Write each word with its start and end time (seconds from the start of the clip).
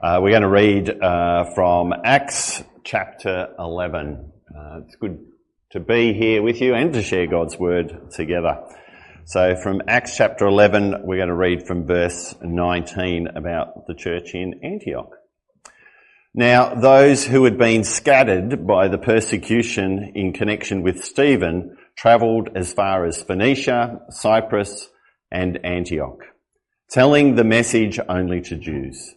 Uh, 0.00 0.20
we're 0.22 0.30
going 0.30 0.42
to 0.42 0.48
read 0.48 1.02
uh, 1.02 1.44
from 1.56 1.92
Acts 2.04 2.62
chapter 2.84 3.52
11. 3.58 4.30
Uh, 4.48 4.80
it's 4.86 4.94
good 4.94 5.18
to 5.72 5.80
be 5.80 6.12
here 6.12 6.40
with 6.40 6.60
you 6.60 6.72
and 6.76 6.92
to 6.92 7.02
share 7.02 7.26
God's 7.26 7.58
word 7.58 8.12
together. 8.12 8.62
So 9.24 9.56
from 9.56 9.82
Acts 9.88 10.16
chapter 10.16 10.46
11, 10.46 11.02
we're 11.02 11.16
going 11.16 11.30
to 11.30 11.34
read 11.34 11.66
from 11.66 11.84
verse 11.84 12.32
19 12.40 13.26
about 13.34 13.88
the 13.88 13.94
church 13.94 14.36
in 14.36 14.60
Antioch. 14.62 15.16
Now, 16.32 16.76
those 16.76 17.26
who 17.26 17.42
had 17.42 17.58
been 17.58 17.82
scattered 17.82 18.68
by 18.68 18.86
the 18.86 18.98
persecution 18.98 20.12
in 20.14 20.32
connection 20.32 20.82
with 20.82 21.04
Stephen 21.04 21.76
travelled 21.96 22.50
as 22.54 22.72
far 22.72 23.04
as 23.04 23.20
Phoenicia, 23.20 24.02
Cyprus, 24.10 24.90
and 25.32 25.58
Antioch, 25.64 26.20
telling 26.88 27.34
the 27.34 27.42
message 27.42 27.98
only 28.08 28.42
to 28.42 28.54
Jews. 28.54 29.16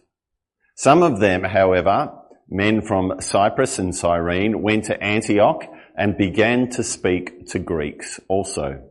Some 0.74 1.02
of 1.02 1.20
them, 1.20 1.44
however, 1.44 2.12
men 2.48 2.82
from 2.82 3.20
Cyprus 3.20 3.78
and 3.78 3.94
Cyrene, 3.94 4.62
went 4.62 4.84
to 4.84 5.02
Antioch 5.02 5.64
and 5.96 6.16
began 6.16 6.70
to 6.70 6.82
speak 6.82 7.46
to 7.48 7.58
Greeks 7.58 8.18
also, 8.28 8.82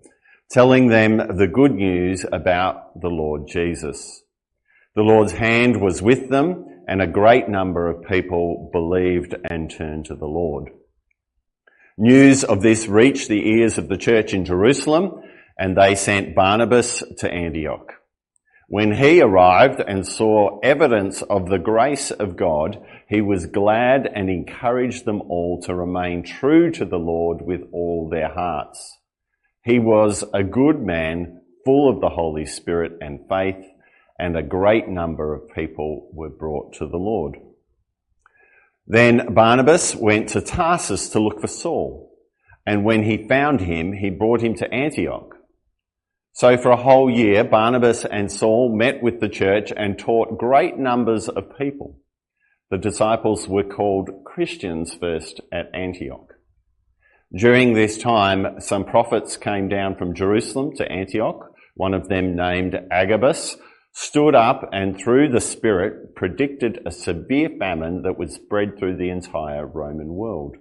telling 0.50 0.88
them 0.88 1.18
the 1.18 1.48
good 1.48 1.74
news 1.74 2.26
about 2.32 3.00
the 3.02 3.10
Lord 3.10 3.48
Jesus. 3.48 4.24
The 4.96 5.02
Lord's 5.02 5.34
hand 5.34 5.82
was 5.82 6.02
with 6.02 6.30
them 6.30 6.66
and 6.88 7.02
a 7.02 7.08
great 7.08 7.48
number 7.48 7.88
of 7.88 8.04
people 8.08 8.70
believed 8.74 9.36
and 9.50 9.72
turned 9.72 10.06
to 10.06 10.16
the 10.16 10.26
Lord. 10.26 10.70
News 11.98 12.44
of 12.44 12.62
this 12.62 12.88
reached 12.88 13.30
the 13.30 13.48
ears 13.48 13.78
of 13.78 13.88
the 13.88 13.98
church 13.98 14.34
in 14.34 14.46
Jerusalem 14.46 15.22
and 15.58 15.78
they 15.78 15.96
sent 15.96 16.36
Barnabas 16.36 17.04
to 17.20 17.32
Antioch. 17.32 18.01
When 18.72 18.94
he 18.94 19.20
arrived 19.20 19.84
and 19.86 20.08
saw 20.08 20.58
evidence 20.64 21.22
of 21.24 21.50
the 21.50 21.60
grace 21.60 22.10
of 22.10 22.38
God, 22.38 22.82
he 23.10 23.20
was 23.20 23.48
glad 23.48 24.08
and 24.08 24.30
encouraged 24.30 25.04
them 25.04 25.22
all 25.24 25.62
to 25.64 25.76
remain 25.76 26.24
true 26.24 26.72
to 26.72 26.86
the 26.86 26.98
Lord 26.98 27.42
with 27.42 27.64
all 27.74 28.08
their 28.10 28.30
hearts. 28.30 28.98
He 29.66 29.78
was 29.78 30.24
a 30.34 30.42
good 30.44 30.80
man, 30.80 31.42
full 31.66 31.90
of 31.90 32.00
the 32.00 32.08
Holy 32.08 32.46
Spirit 32.46 32.94
and 33.02 33.28
faith, 33.28 33.62
and 34.18 34.38
a 34.38 34.42
great 34.42 34.88
number 34.88 35.36
of 35.36 35.54
people 35.54 36.10
were 36.14 36.30
brought 36.30 36.72
to 36.76 36.88
the 36.88 36.96
Lord. 36.96 37.36
Then 38.88 39.34
Barnabas 39.34 39.96
went 39.96 40.30
to 40.30 40.40
Tarsus 40.40 41.10
to 41.10 41.20
look 41.20 41.42
for 41.42 41.48
Saul, 41.48 42.10
and 42.66 42.86
when 42.86 43.04
he 43.04 43.28
found 43.28 43.60
him, 43.60 43.92
he 43.92 44.10
brought 44.10 44.42
him 44.42 44.56
to 44.56 44.74
Antioch. 44.74 45.36
So 46.34 46.58
for 46.58 46.72
a 46.72 46.82
whole 46.82 47.10
year, 47.10 47.44
Barnabas 47.44 48.06
and 48.06 48.32
Saul 48.32 48.76
met 48.76 49.04
with 49.04 49.20
the 49.20 49.30
church 49.30 49.74
and 49.76 50.00
taught 50.00 50.38
great 50.38 50.78
numbers 50.78 51.28
of 51.28 51.58
people. 51.58 52.00
The 52.70 52.78
disciples 52.78 53.50
were 53.50 53.64
called 53.64 54.10
Christians 54.26 54.94
first 54.94 55.42
at 55.52 55.70
Antioch. 55.74 56.34
During 57.36 57.74
this 57.74 57.98
time, 57.98 58.60
some 58.60 58.86
prophets 58.86 59.36
came 59.36 59.68
down 59.68 59.96
from 59.96 60.16
Jerusalem 60.16 60.76
to 60.78 60.90
Antioch. 60.90 61.52
One 61.76 61.94
of 61.94 62.08
them 62.08 62.36
named 62.36 62.78
Agabus 62.90 63.58
stood 63.94 64.36
up 64.36 64.70
and 64.72 64.98
through 64.98 65.30
the 65.30 65.42
Spirit 65.42 66.16
predicted 66.16 66.80
a 66.86 66.92
severe 66.92 67.50
famine 67.60 68.04
that 68.04 68.18
would 68.18 68.32
spread 68.32 68.78
through 68.78 68.98
the 68.98 69.10
entire 69.10 69.66
Roman 69.66 70.14
world. 70.14 70.56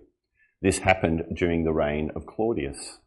This 0.63 0.79
happened 0.79 1.23
during 1.35 1.65
the 1.65 1.73
reign 1.73 2.11
of 2.17 2.27
Claudius. 2.27 2.99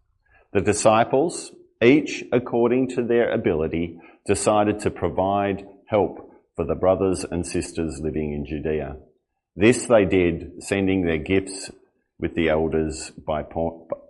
The 0.54 0.62
disciples 0.62 1.52
each 1.82 2.24
according 2.32 2.90
to 2.90 3.04
their 3.04 3.32
ability, 3.32 3.98
decided 4.26 4.80
to 4.80 4.92
provide 4.92 5.66
help 5.88 6.18
for 6.56 6.66
the 6.66 6.76
brothers 6.76 7.26
and 7.30 7.46
sisters 7.46 8.00
living 8.02 8.34
in 8.34 8.46
Judea. 8.46 8.98
This 9.56 9.86
they 9.86 10.06
did, 10.06 10.64
sending 10.64 11.06
their 11.06 11.18
gifts 11.18 11.72
with 12.20 12.36
the 12.36 12.50
elders 12.50 13.12
by, 13.12 13.44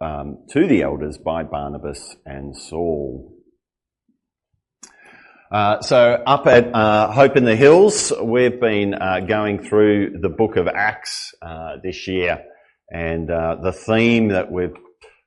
um, 0.02 0.46
to 0.50 0.68
the 0.68 0.84
elders 0.84 1.18
by 1.18 1.44
Barnabas 1.44 2.16
and 2.26 2.56
Saul. 2.56 3.34
Uh, 5.52 5.82
so 5.82 6.24
up 6.26 6.48
at 6.48 6.74
uh, 6.74 7.12
Hope 7.12 7.38
in 7.38 7.46
the 7.46 7.56
Hills, 7.56 8.12
we've 8.22 8.60
been 8.60 8.96
uh, 8.96 9.20
going 9.20 9.64
through 9.64 10.20
the 10.20 10.30
book 10.30 10.56
of 10.58 10.68
Acts 10.68 11.34
uh, 11.42 11.78
this 11.84 12.08
year, 12.08 12.44
and 12.90 13.30
uh, 13.30 13.58
the 13.62 13.72
theme 13.72 14.30
that 14.30 14.52
we've 14.52 14.74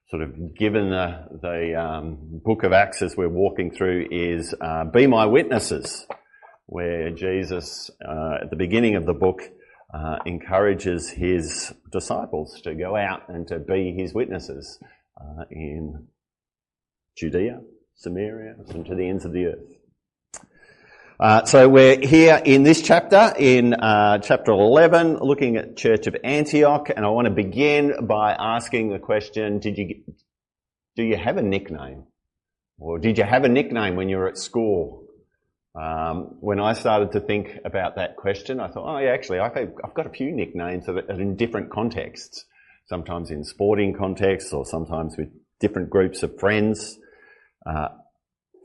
sort 0.09 0.23
of 0.23 0.55
given 0.57 0.91
the, 0.91 1.25
the 1.43 1.75
um, 1.75 2.41
book 2.45 2.63
of 2.63 2.73
Acts 2.73 3.03
as 3.03 3.17
we're 3.17 3.29
walking 3.29 3.71
through 3.71 4.07
is 4.11 4.55
uh, 4.61 4.85
Be 4.85 5.07
My 5.07 5.27
Witnesses, 5.27 6.07
where 6.67 7.11
Jesus, 7.11 7.91
uh, 8.07 8.39
at 8.43 8.51
the 8.51 8.57
beginning 8.57 8.95
of 8.95 9.05
the 9.05 9.15
book, 9.15 9.41
uh, 9.93 10.19
encourages 10.25 11.11
his 11.11 11.73
disciples 11.91 12.61
to 12.63 12.75
go 12.75 12.97
out 12.97 13.29
and 13.29 13.49
to 13.49 13.59
be 13.59 13.95
his 13.97 14.15
witnesses 14.15 14.79
uh, 15.21 15.45
in 15.51 16.07
Judea, 17.17 17.61
Samaria, 17.95 18.55
and 18.69 18.87
to 18.87 18.95
the 18.95 19.09
ends 19.09 19.25
of 19.25 19.33
the 19.33 19.47
earth. 19.47 19.76
Uh, 21.19 21.43
so 21.47 21.67
we're 21.67 21.99
here 21.99 22.43
in 22.45 22.63
this 22.63 22.83
chapter, 22.83 23.33
in 23.39 23.73
uh, 23.73 24.19
chapter 24.19 24.53
11, 24.53 25.17
looking 25.17 25.57
at 25.57 25.75
Church 25.75 26.07
of 26.07 26.15
Antioch, 26.23 26.91
and 26.95 27.07
I 27.07 27.09
want 27.09 27.25
to 27.25 27.31
begin 27.31 28.07
by 28.07 28.33
asking 28.39 28.91
the 28.91 28.99
question, 28.99 29.59
did 29.59 29.79
you, 29.79 30.03
do 30.95 31.03
you 31.03 31.17
have 31.17 31.39
a 31.39 31.43
nickname? 31.43 32.05
Or 32.79 32.99
did 32.99 33.17
you 33.17 33.25
have 33.25 33.45
a 33.45 33.49
nickname 33.49 33.97
when 33.97 34.11
you 34.11 34.19
were 34.19 34.29
at 34.29 34.37
school? 34.37 35.07
Um, 35.75 36.37
when 36.41 36.61
I 36.61 36.75
started 36.75 37.13
to 37.13 37.21
think 37.21 37.61
about 37.65 37.97
that 37.97 38.17
question, 38.17 38.61
I 38.61 38.69
thought, 38.69 38.85
oh 38.87 38.99
yeah, 38.99 39.13
actually, 39.13 39.39
I've, 39.39 39.95
got 39.95 40.07
a 40.07 40.11
few 40.11 40.33
nicknames 40.33 40.87
in 40.87 41.37
different 41.37 41.71
contexts. 41.71 42.45
Sometimes 42.89 43.31
in 43.31 43.43
sporting 43.43 43.95
contexts, 43.95 44.53
or 44.53 44.67
sometimes 44.67 45.17
with 45.17 45.29
different 45.61 45.89
groups 45.89 46.23
of 46.23 46.39
friends. 46.39 46.99
Uh, 47.65 47.89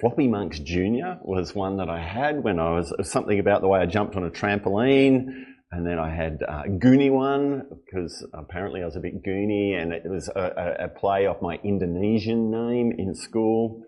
Floppy 0.02 0.28
Monks 0.28 0.58
Jr. 0.58 1.22
was 1.22 1.54
one 1.54 1.78
that 1.78 1.88
I 1.88 2.02
had 2.02 2.44
when 2.44 2.60
I 2.60 2.72
was, 2.72 2.92
something 3.04 3.38
about 3.38 3.62
the 3.62 3.68
way 3.68 3.80
I 3.80 3.86
jumped 3.86 4.16
on 4.16 4.24
a 4.24 4.32
trampoline. 4.32 5.28
And 5.72 5.86
then 5.86 6.00
I 6.00 6.14
had 6.14 6.40
uh, 6.42 6.64
Goonie 6.64 7.12
one 7.12 7.68
because 7.70 8.26
apparently 8.34 8.82
I 8.82 8.86
was 8.86 8.96
a 8.96 9.00
bit 9.00 9.24
goony 9.24 9.80
and 9.80 9.94
it 9.94 10.02
was 10.06 10.28
a, 10.28 10.42
a, 10.80 10.86
a 10.86 10.88
play 10.90 11.28
off 11.28 11.38
my 11.42 11.60
Indonesian 11.64 12.50
name 12.50 12.94
in 12.98 13.14
school. 13.14 13.84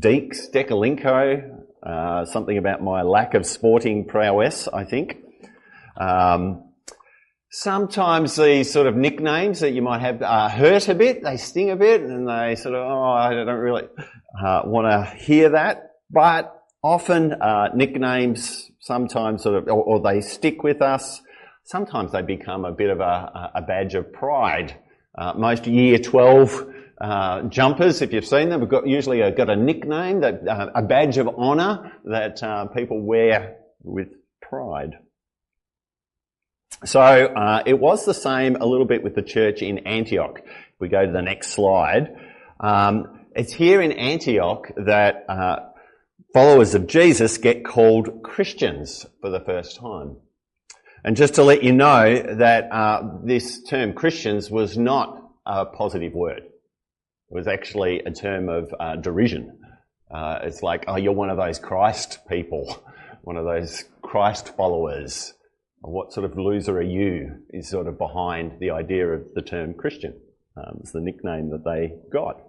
Deeks, 0.00 0.52
Dekalinko, 0.52 1.64
uh, 1.84 2.24
something 2.26 2.56
about 2.56 2.80
my 2.80 3.02
lack 3.02 3.34
of 3.34 3.44
sporting 3.44 4.06
prowess, 4.06 4.68
I 4.68 4.84
think. 4.84 5.16
Um, 6.00 6.63
sometimes 7.54 8.34
these 8.34 8.72
sort 8.72 8.88
of 8.88 8.96
nicknames 8.96 9.60
that 9.60 9.70
you 9.70 9.80
might 9.80 10.00
have 10.00 10.20
uh, 10.20 10.48
hurt 10.48 10.88
a 10.88 10.94
bit, 10.94 11.22
they 11.22 11.36
sting 11.36 11.70
a 11.70 11.76
bit, 11.76 12.00
and 12.00 12.28
they 12.28 12.56
sort 12.56 12.74
of, 12.74 12.84
oh, 12.84 13.12
I 13.12 13.32
don't 13.32 13.46
really 13.46 13.84
uh, 14.44 14.62
want 14.64 14.88
to 14.88 15.16
hear 15.16 15.50
that. 15.50 15.92
But 16.10 16.52
often 16.82 17.32
uh, 17.32 17.68
nicknames 17.72 18.72
sometimes 18.80 19.44
sort 19.44 19.54
of, 19.54 19.68
or, 19.68 19.84
or, 19.84 20.00
they 20.00 20.20
stick 20.20 20.64
with 20.64 20.82
us. 20.82 21.22
Sometimes 21.62 22.10
they 22.10 22.22
become 22.22 22.64
a 22.64 22.72
bit 22.72 22.90
of 22.90 22.98
a, 22.98 23.52
a 23.54 23.62
badge 23.62 23.94
of 23.94 24.12
pride. 24.12 24.76
Uh, 25.16 25.34
most 25.34 25.68
year 25.68 25.98
12 25.98 26.74
uh, 27.00 27.42
jumpers, 27.42 28.02
if 28.02 28.12
you've 28.12 28.26
seen 28.26 28.48
them, 28.48 28.60
have 28.60 28.68
got 28.68 28.86
usually 28.86 29.18
got 29.30 29.48
a 29.48 29.56
nickname, 29.56 30.20
that 30.20 30.46
uh, 30.46 30.70
a 30.74 30.82
badge 30.82 31.18
of 31.18 31.28
honour 31.28 31.92
that 32.04 32.72
people 32.74 33.00
wear 33.00 33.58
with 33.84 34.08
pride. 34.42 34.96
So 36.84 37.00
uh, 37.00 37.62
it 37.64 37.78
was 37.78 38.04
the 38.04 38.12
same 38.12 38.56
a 38.56 38.66
little 38.66 38.84
bit 38.84 39.02
with 39.02 39.14
the 39.14 39.22
church 39.22 39.62
in 39.62 39.78
Antioch. 39.86 40.40
If 40.44 40.80
we 40.80 40.88
go 40.88 41.06
to 41.06 41.10
the 41.10 41.22
next 41.22 41.52
slide, 41.52 42.14
um, 42.60 43.26
it's 43.34 43.54
here 43.54 43.80
in 43.80 43.92
Antioch 43.92 44.70
that 44.76 45.24
uh, 45.28 45.56
followers 46.34 46.74
of 46.74 46.86
Jesus 46.86 47.38
get 47.38 47.64
called 47.64 48.22
Christians 48.22 49.06
for 49.22 49.30
the 49.30 49.40
first 49.40 49.78
time. 49.80 50.18
And 51.02 51.16
just 51.16 51.34
to 51.34 51.42
let 51.42 51.62
you 51.62 51.72
know 51.72 52.36
that 52.36 52.70
uh, 52.70 53.02
this 53.22 53.62
term 53.62 53.94
Christians 53.94 54.50
was 54.50 54.76
not 54.76 55.22
a 55.46 55.64
positive 55.64 56.12
word. 56.12 56.42
It 56.42 57.34
was 57.34 57.48
actually 57.48 58.00
a 58.00 58.10
term 58.10 58.50
of 58.50 58.74
uh, 58.78 58.96
derision. 58.96 59.58
Uh, 60.14 60.40
it's 60.42 60.62
like, 60.62 60.84
oh, 60.86 60.96
you're 60.96 61.12
one 61.12 61.30
of 61.30 61.38
those 61.38 61.58
Christ 61.58 62.20
people, 62.28 62.84
one 63.22 63.36
of 63.36 63.46
those 63.46 63.84
Christ 64.02 64.54
followers 64.54 65.32
what 65.86 66.12
sort 66.12 66.24
of 66.24 66.36
loser 66.38 66.78
are 66.78 66.82
you 66.82 67.42
is 67.50 67.68
sort 67.68 67.86
of 67.86 67.98
behind 67.98 68.58
the 68.58 68.70
idea 68.70 69.06
of 69.06 69.22
the 69.34 69.42
term 69.42 69.74
Christian. 69.74 70.14
Um, 70.56 70.78
it's 70.80 70.92
the 70.92 71.00
nickname 71.00 71.50
that 71.50 71.64
they 71.64 71.94
got. 72.10 72.40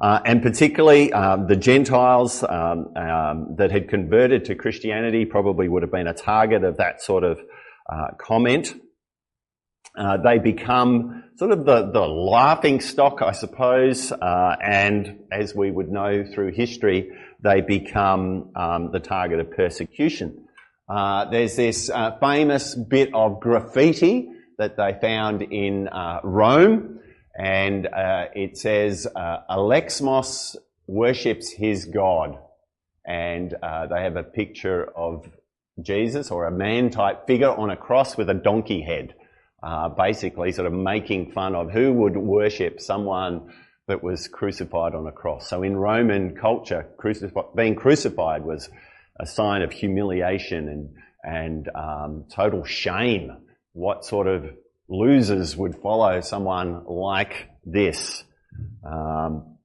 Uh, 0.00 0.20
and 0.24 0.42
particularly 0.42 1.12
um, 1.12 1.46
the 1.46 1.56
Gentiles 1.56 2.42
um, 2.42 2.92
um, 2.96 3.54
that 3.58 3.70
had 3.70 3.88
converted 3.88 4.44
to 4.46 4.54
Christianity 4.54 5.24
probably 5.24 5.68
would 5.68 5.82
have 5.82 5.92
been 5.92 6.06
a 6.06 6.12
target 6.12 6.64
of 6.64 6.76
that 6.78 7.00
sort 7.00 7.24
of 7.24 7.40
uh, 7.90 8.08
comment. 8.18 8.74
Uh, 9.96 10.18
they 10.18 10.38
become 10.38 11.24
sort 11.36 11.52
of 11.52 11.64
the, 11.64 11.90
the 11.90 12.00
laughing 12.00 12.80
stock, 12.80 13.22
I 13.22 13.32
suppose, 13.32 14.12
uh, 14.12 14.56
and 14.62 15.20
as 15.32 15.54
we 15.54 15.70
would 15.70 15.88
know 15.88 16.24
through 16.34 16.52
history, 16.52 17.10
they 17.40 17.62
become 17.62 18.50
um, 18.54 18.90
the 18.92 19.00
target 19.00 19.40
of 19.40 19.50
persecution 19.52 20.45
uh, 20.88 21.24
there's 21.30 21.56
this 21.56 21.90
uh, 21.90 22.16
famous 22.18 22.74
bit 22.74 23.12
of 23.12 23.40
graffiti 23.40 24.28
that 24.58 24.76
they 24.76 24.96
found 25.00 25.42
in 25.42 25.88
uh, 25.88 26.20
Rome, 26.22 27.00
and 27.36 27.86
uh, 27.86 28.26
it 28.34 28.56
says 28.56 29.06
uh, 29.14 29.38
Alexamenos 29.50 30.56
worships 30.86 31.50
his 31.50 31.86
God, 31.86 32.38
and 33.04 33.54
uh, 33.62 33.86
they 33.86 34.02
have 34.02 34.16
a 34.16 34.22
picture 34.22 34.84
of 34.96 35.28
Jesus 35.82 36.30
or 36.30 36.46
a 36.46 36.50
man-type 36.50 37.26
figure 37.26 37.50
on 37.50 37.70
a 37.70 37.76
cross 37.76 38.16
with 38.16 38.30
a 38.30 38.34
donkey 38.34 38.80
head, 38.80 39.14
basically 39.96 40.52
sort 40.52 40.66
of 40.66 40.72
making 40.72 41.32
fun 41.32 41.54
of 41.54 41.70
who 41.70 41.92
would 41.92 42.16
worship 42.16 42.80
someone 42.80 43.52
that 43.88 44.02
was 44.02 44.26
crucified 44.28 44.94
on 44.94 45.06
a 45.06 45.12
cross. 45.12 45.48
So 45.48 45.62
in 45.62 45.76
Roman 45.76 46.34
culture, 46.34 46.86
crucif- 46.98 47.54
being 47.54 47.74
crucified 47.74 48.44
was 48.44 48.70
a 49.20 49.26
sign 49.26 49.62
of 49.62 49.72
humiliation 49.72 50.68
and, 50.68 50.88
and 51.22 51.68
um, 51.74 52.24
total 52.34 52.64
shame. 52.64 53.30
What 53.72 54.04
sort 54.04 54.26
of 54.26 54.46
losers 54.88 55.56
would 55.56 55.76
follow 55.76 56.20
someone 56.20 56.84
like 56.86 57.48
this? 57.64 58.24
Um, 58.84 59.56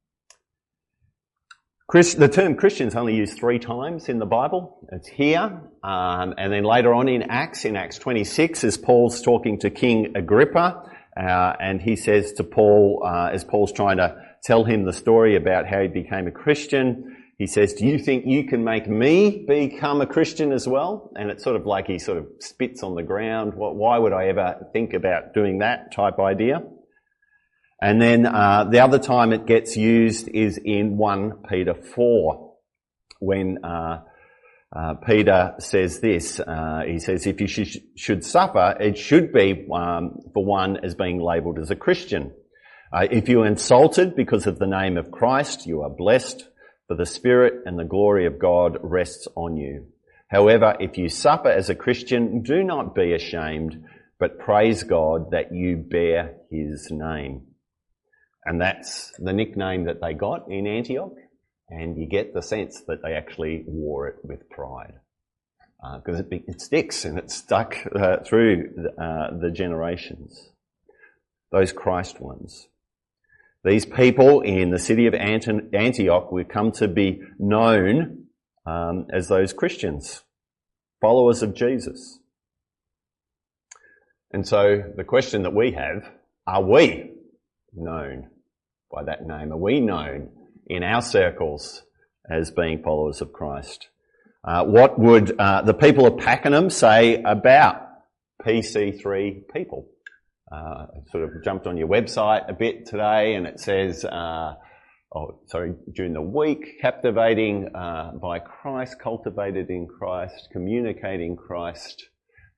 Christ, 1.92 2.20
the 2.20 2.30
term 2.30 2.56
Christian 2.56 2.88
is 2.88 2.96
only 2.96 3.16
used 3.16 3.38
three 3.38 3.60
times 3.60 4.08
in 4.08 4.18
the 4.18 4.26
Bible. 4.26 4.88
It's 4.94 5.10
here, 5.10 5.62
um, 5.84 6.34
and 6.38 6.54
then 6.54 6.64
later 6.64 6.94
on 6.94 7.10
in 7.10 7.24
Acts, 7.24 7.66
in 7.66 7.76
Acts 7.76 8.00
26, 8.00 8.64
as 8.64 8.78
Paul's 8.78 9.22
talking 9.22 9.60
to 9.60 9.70
King 9.70 10.14
Agrippa, 10.16 10.84
uh, 11.18 11.54
and 11.60 11.82
he 11.82 11.98
says 11.98 12.32
to 12.34 12.46
Paul, 12.46 13.04
uh, 13.06 13.32
as 13.34 13.44
Paul's 13.44 13.74
trying 13.74 13.98
to 13.98 14.16
tell 14.42 14.64
him 14.64 14.86
the 14.86 14.94
story 14.94 15.36
about 15.36 15.68
how 15.68 15.82
he 15.82 15.90
became 15.90 16.28
a 16.28 16.32
Christian, 16.32 17.18
he 17.42 17.48
says, 17.48 17.74
do 17.74 17.88
you 17.88 17.98
think 17.98 18.26
you 18.28 18.44
can 18.44 18.64
make 18.64 18.88
me 18.88 19.44
become 19.48 20.00
a 20.00 20.06
Christian 20.06 20.52
as 20.52 20.68
well? 20.68 21.12
And 21.16 21.32
it's 21.32 21.44
sort 21.44 21.56
of 21.56 21.66
like 21.66 21.88
he 21.88 21.98
sort 21.98 22.20
of 22.20 22.28
spits 22.38 22.84
on 22.84 22.94
the 22.94 23.02
ground. 23.02 23.54
Why 23.56 23.98
would 23.98 24.14
I 24.14 24.28
ever 24.28 24.68
think 24.74 24.94
about 24.94 25.34
doing 25.34 25.58
that 25.58 25.92
type 25.92 26.20
idea? 26.20 26.62
And 27.82 28.00
then 28.00 28.28
uh, 28.28 28.66
the 28.66 28.82
other 28.82 29.00
time 29.00 29.34
it 29.34 29.48
gets 29.48 29.76
used 29.76 30.28
is 30.28 30.60
in 30.64 30.98
1 30.98 31.46
Peter 31.50 31.74
4, 31.74 32.54
when 33.22 33.66
uh, 33.66 34.02
uh, 34.72 34.94
Peter 35.04 35.56
says 35.58 36.00
this. 36.00 36.40
Uh, 36.40 36.84
he 36.86 37.00
says, 37.00 37.26
if 37.26 37.42
you 37.42 37.48
sh- 37.48 37.78
should 37.96 38.24
suffer, 38.24 38.78
it 38.80 39.00
should 39.00 39.34
be 39.34 39.66
um, 39.74 40.20
for 40.36 40.46
one 40.46 40.78
as 40.86 40.94
being 40.94 41.20
labelled 41.20 41.58
as 41.58 41.72
a 41.72 41.76
Christian. 41.76 42.34
Uh, 42.94 43.08
if 43.10 43.28
you 43.28 43.42
are 43.42 43.48
insulted 43.48 44.16
because 44.16 44.46
of 44.46 44.60
the 44.60 44.68
name 44.68 44.96
of 44.96 45.10
Christ, 45.10 45.66
you 45.66 45.82
are 45.82 45.90
blessed, 45.90 46.48
for 46.92 46.98
the 46.98 47.06
Spirit 47.06 47.62
and 47.66 47.80
the 47.80 47.86
glory 47.86 48.26
of 48.26 48.38
God 48.38 48.78
rests 48.82 49.26
on 49.38 49.56
you. 49.56 49.86
However, 50.28 50.76
if 50.78 50.98
you 50.98 51.08
suffer 51.08 51.48
as 51.48 51.70
a 51.70 51.76
Christian, 51.76 52.42
do 52.42 52.66
not 52.66 52.94
be 52.94 53.14
ashamed, 53.14 53.82
but 54.20 54.40
praise 54.40 54.84
God 54.84 55.32
that 55.32 55.54
you 55.54 55.78
bear 55.78 56.36
His 56.52 56.90
name. 56.92 57.44
And 58.44 58.60
that's 58.60 59.10
the 59.20 59.32
nickname 59.32 59.86
that 59.86 60.02
they 60.02 60.14
got 60.14 60.52
in 60.52 60.68
Antioch. 60.68 61.14
And 61.70 61.98
you 61.98 62.10
get 62.10 62.34
the 62.34 62.42
sense 62.42 62.82
that 62.90 63.02
they 63.02 63.14
actually 63.14 63.64
wore 63.66 64.10
it 64.10 64.18
with 64.22 64.50
pride. 64.50 64.96
Because 65.96 66.20
uh, 66.20 66.24
it, 66.30 66.44
it, 66.46 66.60
sticks 66.60 67.06
and 67.06 67.18
it's 67.18 67.36
stuck 67.36 67.78
uh, 67.96 68.18
through 68.26 68.86
uh, 69.02 69.38
the 69.40 69.50
generations. 69.50 70.50
Those 71.54 71.72
Christ 71.72 72.20
ones. 72.20 72.68
These 73.64 73.86
people 73.86 74.42
in 74.42 74.72
the 74.72 74.80
city 74.80 75.06
of 75.06 75.14
Antioch 75.14 76.32
would 76.32 76.50
come 76.50 76.72
to 76.74 76.88
be 76.88 77.22
known 77.38 78.26
um, 78.66 79.08
as 79.14 79.28
those 79.28 79.54
Christians, 79.54 80.24
followers 81.00 81.44
of 81.44 81.54
Jesus. 81.54 82.20
And 84.32 84.48
so 84.48 84.82
the 84.96 85.04
question 85.04 85.44
that 85.44 85.54
we 85.54 85.74
have, 85.74 86.10
are 86.48 86.64
we 86.64 87.12
known 87.74 88.30
by 88.92 89.04
that 89.04 89.28
name? 89.28 89.52
Are 89.52 89.58
we 89.58 89.80
known 89.80 90.30
in 90.66 90.84
our 90.84 91.02
circles 91.02 91.84
as 92.30 92.50
being 92.52 92.82
followers 92.82 93.22
of 93.22 93.32
Christ? 93.32 93.90
Uh, 94.44 94.64
what 94.66 94.98
would 94.98 95.40
uh, 95.40 95.62
the 95.62 95.74
people 95.74 96.08
of 96.08 96.18
Pakenham 96.18 96.72
say 96.72 97.22
about 97.22 97.82
PC3 98.44 99.44
people? 99.54 99.88
Uh, 100.52 100.86
sort 101.12 101.24
of 101.24 101.44
jumped 101.44 101.68
on 101.68 101.78
your 101.78 101.88
website 101.88 102.50
a 102.50 102.54
bit 102.54 102.86
today 102.86 103.36
and 103.36 103.48
it 103.48 103.60
says, 103.60 104.04
uh, 104.04 104.56
oh, 105.16 105.40
sorry, 105.48 105.74
during 105.94 106.14
the 106.14 106.22
week, 106.22 106.80
captivating 106.82 107.74
uh, 107.76 108.12
by 108.22 108.40
Christ, 108.40 109.00
cultivated 109.00 109.70
in 109.70 109.88
Christ, 109.88 110.50
communicating 110.52 111.36
Christ. 111.36 112.08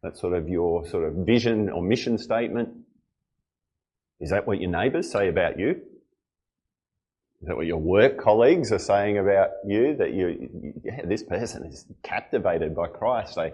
That's 0.01 0.19
sort 0.19 0.33
of 0.33 0.49
your 0.49 0.87
sort 0.87 1.07
of 1.07 1.25
vision 1.25 1.69
or 1.69 1.81
mission 1.81 2.17
statement. 2.17 2.69
Is 4.19 4.31
that 4.31 4.47
what 4.47 4.59
your 4.59 4.71
neighbours 4.71 5.11
say 5.11 5.29
about 5.29 5.59
you? 5.59 5.81
Is 7.41 7.47
that 7.47 7.57
what 7.57 7.65
your 7.65 7.77
work 7.77 8.21
colleagues 8.21 8.71
are 8.71 8.79
saying 8.79 9.17
about 9.17 9.49
you? 9.67 9.95
That 9.97 10.13
you, 10.13 10.73
yeah, 10.83 11.05
this 11.05 11.23
person 11.23 11.65
is 11.65 11.85
captivated 12.01 12.73
by 12.73 12.87
Christ. 12.87 13.35
They, 13.35 13.51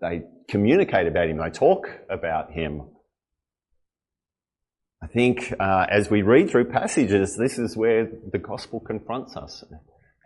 they 0.00 0.22
communicate 0.48 1.06
about 1.06 1.28
him. 1.28 1.38
They 1.38 1.50
talk 1.50 1.88
about 2.10 2.50
him. 2.50 2.82
I 5.02 5.06
think 5.06 5.54
uh, 5.58 5.86
as 5.88 6.10
we 6.10 6.20
read 6.20 6.50
through 6.50 6.66
passages, 6.66 7.34
this 7.34 7.58
is 7.58 7.74
where 7.74 8.06
the 8.32 8.38
gospel 8.38 8.80
confronts 8.80 9.34
us. 9.34 9.64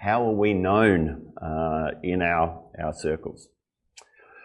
How 0.00 0.26
are 0.26 0.34
we 0.34 0.52
known 0.52 1.32
uh, 1.40 1.90
in 2.02 2.22
our, 2.22 2.60
our 2.82 2.92
circles? 2.92 3.48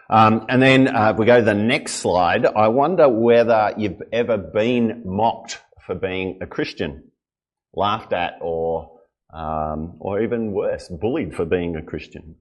Um, 0.08 0.46
and 0.48 0.62
then 0.62 0.86
uh, 0.86 1.10
if 1.12 1.18
we 1.18 1.26
go 1.26 1.40
to 1.40 1.44
the 1.44 1.54
next 1.54 1.94
slide, 1.94 2.46
I 2.46 2.68
wonder 2.68 3.08
whether 3.08 3.74
you've 3.76 4.02
ever 4.12 4.38
been 4.38 5.02
mocked 5.04 5.60
for 5.84 5.96
being 5.96 6.38
a 6.40 6.46
Christian, 6.46 7.10
laughed 7.74 8.12
at, 8.12 8.38
or 8.40 8.98
um, 9.32 9.96
or 9.98 10.22
even 10.22 10.52
worse, 10.52 10.88
bullied 10.88 11.34
for 11.34 11.44
being 11.44 11.76
a 11.76 11.82
Christian. 11.82 12.36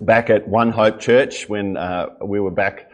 Back 0.00 0.30
at 0.30 0.46
One 0.48 0.70
Hope 0.70 1.00
Church, 1.00 1.48
when 1.48 1.76
uh, 1.76 2.06
we 2.24 2.40
were 2.40 2.52
back 2.52 2.88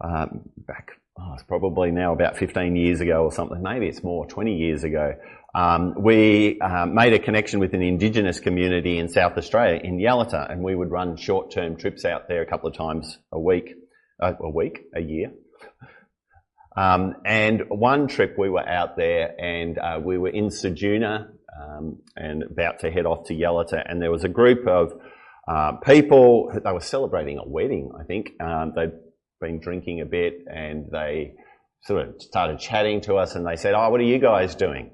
um, 0.00 0.48
back 0.56 0.92
oh, 1.18 1.34
it's 1.34 1.44
probably 1.44 1.90
now 1.90 2.12
about 2.12 2.36
15 2.36 2.76
years 2.76 3.00
ago 3.00 3.22
or 3.22 3.32
something, 3.32 3.62
maybe 3.62 3.86
it's 3.86 4.02
more, 4.02 4.26
20 4.26 4.56
years 4.56 4.84
ago, 4.84 5.14
um, 5.54 5.94
we 5.96 6.60
uh, 6.60 6.86
made 6.86 7.12
a 7.12 7.20
connection 7.20 7.60
with 7.60 7.74
an 7.74 7.82
Indigenous 7.82 8.40
community 8.40 8.98
in 8.98 9.08
South 9.08 9.38
Australia, 9.38 9.80
in 9.82 9.98
Yalata, 9.98 10.50
and 10.50 10.62
we 10.62 10.74
would 10.74 10.90
run 10.90 11.16
short-term 11.16 11.76
trips 11.76 12.04
out 12.04 12.26
there 12.28 12.42
a 12.42 12.46
couple 12.46 12.68
of 12.68 12.76
times 12.76 13.18
a 13.30 13.38
week, 13.38 13.74
uh, 14.20 14.32
a 14.40 14.50
week, 14.50 14.80
a 14.94 15.00
year. 15.00 15.32
Um, 16.76 17.14
and 17.24 17.62
one 17.68 18.08
trip 18.08 18.34
we 18.36 18.50
were 18.50 18.68
out 18.68 18.96
there 18.96 19.32
and 19.40 19.78
uh, 19.78 20.00
we 20.02 20.18
were 20.18 20.30
in 20.30 20.48
Ceduna 20.48 21.28
um, 21.56 21.98
and 22.16 22.42
about 22.42 22.80
to 22.80 22.90
head 22.90 23.06
off 23.06 23.28
to 23.28 23.34
Yalata, 23.34 23.80
and 23.88 24.02
there 24.02 24.10
was 24.10 24.24
a 24.24 24.28
group 24.28 24.66
of 24.66 24.92
uh, 25.46 25.72
people, 25.84 26.50
they 26.52 26.72
were 26.72 26.80
celebrating 26.80 27.38
a 27.38 27.46
wedding, 27.46 27.92
I 28.00 28.02
think. 28.02 28.32
Um, 28.40 28.72
they'd 28.74 28.90
been 29.40 29.60
drinking 29.60 30.00
a 30.00 30.06
bit 30.06 30.44
and 30.46 30.90
they 30.90 31.34
sort 31.84 32.08
of 32.08 32.22
started 32.22 32.58
chatting 32.58 33.00
to 33.02 33.16
us 33.16 33.34
and 33.34 33.46
they 33.46 33.56
said, 33.56 33.74
oh, 33.74 33.90
what 33.90 34.00
are 34.00 34.04
you 34.04 34.18
guys 34.18 34.54
doing 34.54 34.90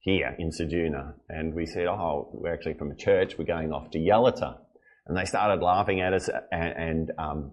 here 0.00 0.34
in 0.38 0.50
Ceduna? 0.50 1.14
And 1.28 1.54
we 1.54 1.66
said, 1.66 1.86
oh, 1.86 2.30
we're 2.32 2.52
actually 2.52 2.74
from 2.74 2.90
a 2.90 2.96
church. 2.96 3.38
We're 3.38 3.44
going 3.44 3.72
off 3.72 3.90
to 3.92 3.98
Yalata. 3.98 4.58
And 5.06 5.16
they 5.16 5.24
started 5.24 5.62
laughing 5.62 6.00
at 6.00 6.12
us 6.12 6.28
and, 6.50 6.76
and 6.76 7.10
um, 7.18 7.52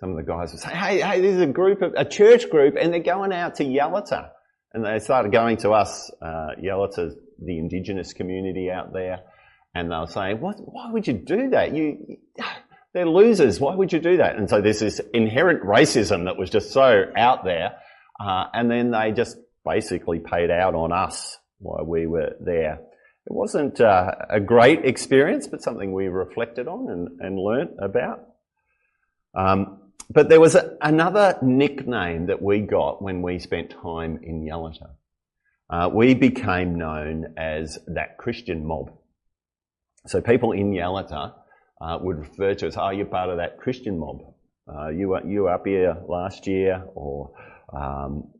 some 0.00 0.10
of 0.10 0.16
the 0.16 0.22
guys 0.22 0.52
would 0.52 0.60
say, 0.60 0.74
hey, 0.74 1.00
hey, 1.00 1.20
this 1.20 1.36
is 1.36 1.42
a 1.42 1.46
group 1.46 1.82
of, 1.82 1.94
a 1.96 2.04
church 2.04 2.50
group 2.50 2.76
and 2.80 2.92
they're 2.92 3.00
going 3.00 3.32
out 3.32 3.56
to 3.56 3.64
Yalata. 3.64 4.30
And 4.72 4.84
they 4.84 5.00
started 5.00 5.32
going 5.32 5.56
to 5.58 5.72
us, 5.72 6.10
uh, 6.22 6.50
Yalata, 6.62 7.12
the 7.38 7.58
indigenous 7.58 8.12
community 8.12 8.70
out 8.70 8.92
there. 8.92 9.20
And 9.74 9.90
they 9.90 9.96
were 9.96 10.06
saying, 10.06 10.40
what, 10.40 10.56
why 10.58 10.90
would 10.90 11.06
you 11.06 11.14
do 11.14 11.50
that? 11.50 11.74
You, 11.74 12.16
they're 12.92 13.08
losers. 13.08 13.60
Why 13.60 13.74
would 13.74 13.92
you 13.92 14.00
do 14.00 14.16
that? 14.18 14.36
And 14.36 14.48
so 14.48 14.60
there's 14.60 14.80
this 14.80 15.00
inherent 15.14 15.62
racism 15.62 16.24
that 16.24 16.36
was 16.36 16.50
just 16.50 16.72
so 16.72 17.04
out 17.16 17.44
there. 17.44 17.76
Uh, 18.18 18.44
and 18.52 18.70
then 18.70 18.90
they 18.90 19.12
just 19.12 19.36
basically 19.64 20.18
paid 20.18 20.50
out 20.50 20.74
on 20.74 20.92
us 20.92 21.38
while 21.58 21.84
we 21.84 22.06
were 22.06 22.34
there. 22.40 22.80
It 23.26 23.32
wasn't 23.32 23.80
uh, 23.80 24.12
a 24.28 24.40
great 24.40 24.84
experience, 24.84 25.46
but 25.46 25.62
something 25.62 25.92
we 25.92 26.08
reflected 26.08 26.66
on 26.66 26.90
and, 26.90 27.20
and 27.20 27.38
learnt 27.38 27.72
about. 27.80 28.26
Um, 29.34 29.78
but 30.08 30.28
there 30.28 30.40
was 30.40 30.56
a, 30.56 30.76
another 30.82 31.38
nickname 31.40 32.26
that 32.26 32.42
we 32.42 32.60
got 32.60 33.00
when 33.00 33.22
we 33.22 33.38
spent 33.38 33.70
time 33.70 34.20
in 34.22 34.42
Yalata. 34.42 34.90
Uh, 35.68 35.88
we 35.92 36.14
became 36.14 36.74
known 36.74 37.34
as 37.36 37.78
that 37.86 38.18
Christian 38.18 38.66
mob. 38.66 38.90
So 40.06 40.20
people 40.20 40.50
in 40.50 40.72
Yalata 40.72 41.34
would 41.80 42.18
refer 42.18 42.54
to 42.54 42.66
as, 42.66 42.76
oh, 42.76 42.90
you're 42.90 43.06
part 43.06 43.30
of 43.30 43.38
that 43.38 43.58
Christian 43.58 43.98
mob. 43.98 44.22
Uh, 44.68 44.88
you, 44.88 45.08
were, 45.08 45.26
you 45.26 45.42
were 45.42 45.50
up 45.50 45.66
here 45.66 45.96
last 46.06 46.46
year, 46.46 46.84
or 46.94 47.32
um, 47.72 48.30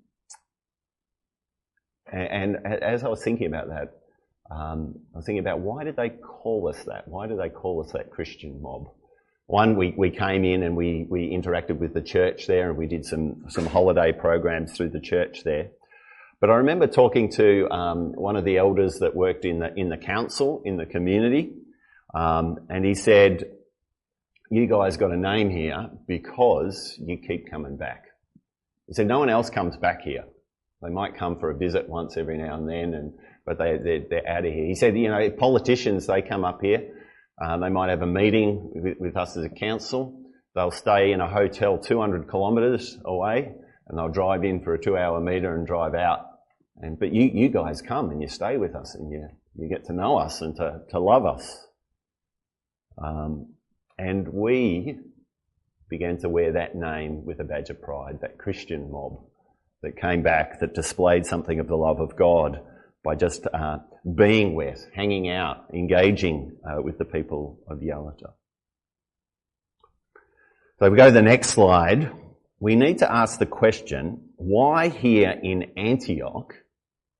and, 2.12 2.56
and, 2.64 2.82
as 2.82 3.04
I 3.04 3.08
was 3.08 3.22
thinking 3.22 3.46
about 3.46 3.68
that, 3.68 3.92
um, 4.50 4.96
I 5.14 5.18
was 5.18 5.26
thinking 5.26 5.40
about 5.40 5.60
why 5.60 5.84
did 5.84 5.96
they 5.96 6.10
call 6.10 6.68
us 6.68 6.82
that? 6.84 7.06
Why 7.06 7.28
do 7.28 7.36
they 7.36 7.48
call 7.48 7.84
us 7.84 7.92
that 7.92 8.10
Christian 8.10 8.60
mob? 8.60 8.90
One, 9.46 9.76
we, 9.76 9.94
we 9.96 10.10
came 10.10 10.44
in 10.44 10.62
and 10.62 10.76
we, 10.76 11.06
we 11.08 11.30
interacted 11.30 11.78
with 11.78 11.94
the 11.94 12.02
church 12.02 12.46
there 12.46 12.70
and 12.70 12.78
we 12.78 12.86
did 12.86 13.04
some, 13.04 13.44
some 13.48 13.66
holiday 13.66 14.12
programs 14.12 14.76
through 14.76 14.90
the 14.90 15.00
church 15.00 15.42
there. 15.44 15.70
But 16.40 16.50
I 16.50 16.54
remember 16.54 16.86
talking 16.86 17.30
to 17.32 17.68
um, 17.70 18.12
one 18.14 18.36
of 18.36 18.44
the 18.44 18.58
elders 18.58 18.98
that 19.00 19.14
worked 19.14 19.44
in 19.44 19.58
the, 19.58 19.72
in 19.74 19.88
the 19.88 19.96
council, 19.96 20.62
in 20.64 20.76
the 20.76 20.86
community, 20.86 21.52
and 22.14 22.84
he 22.84 22.94
said, 22.94 23.44
you 24.50 24.66
guys 24.66 24.96
got 24.96 25.12
a 25.12 25.16
name 25.16 25.50
here 25.50 25.90
because 26.08 26.96
you 26.98 27.16
keep 27.18 27.50
coming 27.50 27.76
back. 27.76 28.06
He 28.88 28.94
said, 28.94 29.06
no 29.06 29.20
one 29.20 29.30
else 29.30 29.50
comes 29.50 29.76
back 29.76 30.02
here. 30.02 30.24
They 30.82 30.90
might 30.90 31.16
come 31.16 31.38
for 31.38 31.50
a 31.50 31.56
visit 31.56 31.88
once 31.88 32.16
every 32.16 32.38
now 32.38 32.56
and 32.56 32.68
then, 32.68 32.94
and 32.94 33.12
but 33.46 33.58
they, 33.58 33.78
they're, 33.82 34.04
they're 34.08 34.28
out 34.28 34.44
of 34.44 34.52
here. 34.52 34.66
He 34.66 34.74
said, 34.74 34.96
you 34.96 35.08
know, 35.08 35.30
politicians, 35.30 36.06
they 36.06 36.22
come 36.22 36.44
up 36.44 36.60
here. 36.62 36.88
Uh, 37.40 37.56
they 37.58 37.68
might 37.68 37.90
have 37.90 38.02
a 38.02 38.06
meeting 38.06 38.70
with, 38.74 38.98
with, 38.98 39.16
us 39.16 39.36
as 39.36 39.44
a 39.44 39.48
council. 39.48 40.20
They'll 40.54 40.70
stay 40.70 41.12
in 41.12 41.20
a 41.20 41.28
hotel 41.28 41.78
200 41.78 42.30
kilometres 42.30 42.98
away 43.04 43.52
and 43.88 43.98
they'll 43.98 44.08
drive 44.08 44.44
in 44.44 44.62
for 44.62 44.74
a 44.74 44.82
two 44.82 44.96
hour 44.96 45.20
meter 45.20 45.54
and 45.54 45.66
drive 45.66 45.94
out. 45.94 46.26
And, 46.76 46.98
but 46.98 47.12
you, 47.12 47.30
you 47.32 47.48
guys 47.48 47.82
come 47.82 48.10
and 48.10 48.20
you 48.20 48.28
stay 48.28 48.56
with 48.56 48.74
us 48.74 48.94
and 48.94 49.10
you, 49.10 49.28
you 49.56 49.68
get 49.68 49.86
to 49.86 49.92
know 49.92 50.18
us 50.18 50.40
and 50.42 50.54
to, 50.56 50.80
to 50.90 51.00
love 51.00 51.24
us. 51.24 51.66
Um, 53.02 53.54
and 53.98 54.28
we 54.28 54.98
began 55.88 56.18
to 56.18 56.28
wear 56.28 56.52
that 56.52 56.74
name 56.74 57.24
with 57.24 57.40
a 57.40 57.44
badge 57.44 57.70
of 57.70 57.82
pride, 57.82 58.20
that 58.22 58.38
Christian 58.38 58.90
mob 58.90 59.20
that 59.82 59.96
came 59.96 60.22
back 60.22 60.60
that 60.60 60.74
displayed 60.74 61.26
something 61.26 61.58
of 61.58 61.66
the 61.66 61.76
love 61.76 62.00
of 62.00 62.16
God 62.16 62.60
by 63.02 63.14
just 63.14 63.46
uh, 63.52 63.78
being 64.14 64.54
with, 64.54 64.86
hanging 64.94 65.30
out, 65.30 65.64
engaging 65.72 66.56
uh, 66.64 66.82
with 66.82 66.98
the 66.98 67.04
people 67.04 67.58
of 67.66 67.78
Yalata. 67.78 68.32
So 70.78 70.86
if 70.86 70.92
we 70.92 70.96
go 70.96 71.06
to 71.06 71.12
the 71.12 71.22
next 71.22 71.50
slide, 71.50 72.12
we 72.58 72.76
need 72.76 72.98
to 72.98 73.10
ask 73.10 73.38
the 73.38 73.46
question, 73.46 74.30
why 74.36 74.88
here 74.88 75.30
in 75.30 75.72
Antioch, 75.76 76.54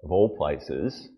of 0.02 0.12
all 0.12 0.37
places, 0.37 1.08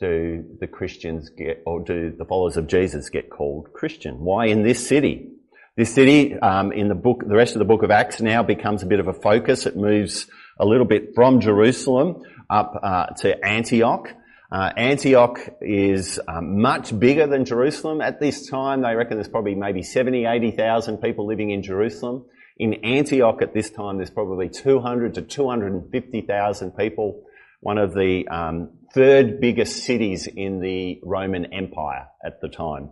do 0.00 0.44
the 0.58 0.66
Christians 0.66 1.28
get, 1.28 1.62
or 1.66 1.80
do 1.80 2.12
the 2.16 2.24
followers 2.24 2.56
of 2.56 2.66
Jesus 2.66 3.10
get 3.10 3.30
called 3.30 3.72
Christian? 3.72 4.20
Why 4.20 4.46
in 4.46 4.62
this 4.62 4.86
city? 4.86 5.28
This 5.76 5.94
city, 5.94 6.34
um, 6.38 6.72
in 6.72 6.88
the 6.88 6.94
book, 6.94 7.22
the 7.26 7.36
rest 7.36 7.54
of 7.54 7.60
the 7.60 7.64
book 7.64 7.82
of 7.82 7.90
Acts 7.90 8.20
now 8.20 8.42
becomes 8.42 8.82
a 8.82 8.86
bit 8.86 8.98
of 8.98 9.08
a 9.08 9.12
focus. 9.12 9.66
It 9.66 9.76
moves 9.76 10.26
a 10.58 10.64
little 10.64 10.86
bit 10.86 11.14
from 11.14 11.40
Jerusalem 11.40 12.22
up 12.48 12.74
uh, 12.82 13.06
to 13.18 13.44
Antioch. 13.44 14.08
Uh, 14.50 14.72
Antioch 14.76 15.38
is 15.60 16.18
um, 16.26 16.60
much 16.60 16.98
bigger 16.98 17.26
than 17.26 17.44
Jerusalem 17.44 18.00
at 18.00 18.18
this 18.18 18.48
time. 18.48 18.82
They 18.82 18.94
reckon 18.94 19.16
there's 19.16 19.28
probably 19.28 19.54
maybe 19.54 19.82
70, 19.82 20.24
80,000 20.24 20.98
people 20.98 21.26
living 21.26 21.50
in 21.50 21.62
Jerusalem. 21.62 22.24
In 22.58 22.84
Antioch 22.84 23.40
at 23.42 23.54
this 23.54 23.70
time, 23.70 23.98
there's 23.98 24.10
probably 24.10 24.48
200 24.48 25.14
to 25.14 25.22
250,000 25.22 26.72
people. 26.72 27.22
One 27.60 27.78
of 27.78 27.94
the 27.94 28.26
um, 28.28 28.70
third 28.92 29.40
biggest 29.40 29.84
cities 29.84 30.26
in 30.26 30.60
the 30.60 31.00
Roman 31.02 31.52
Empire 31.52 32.08
at 32.24 32.40
the 32.40 32.48
time. 32.48 32.90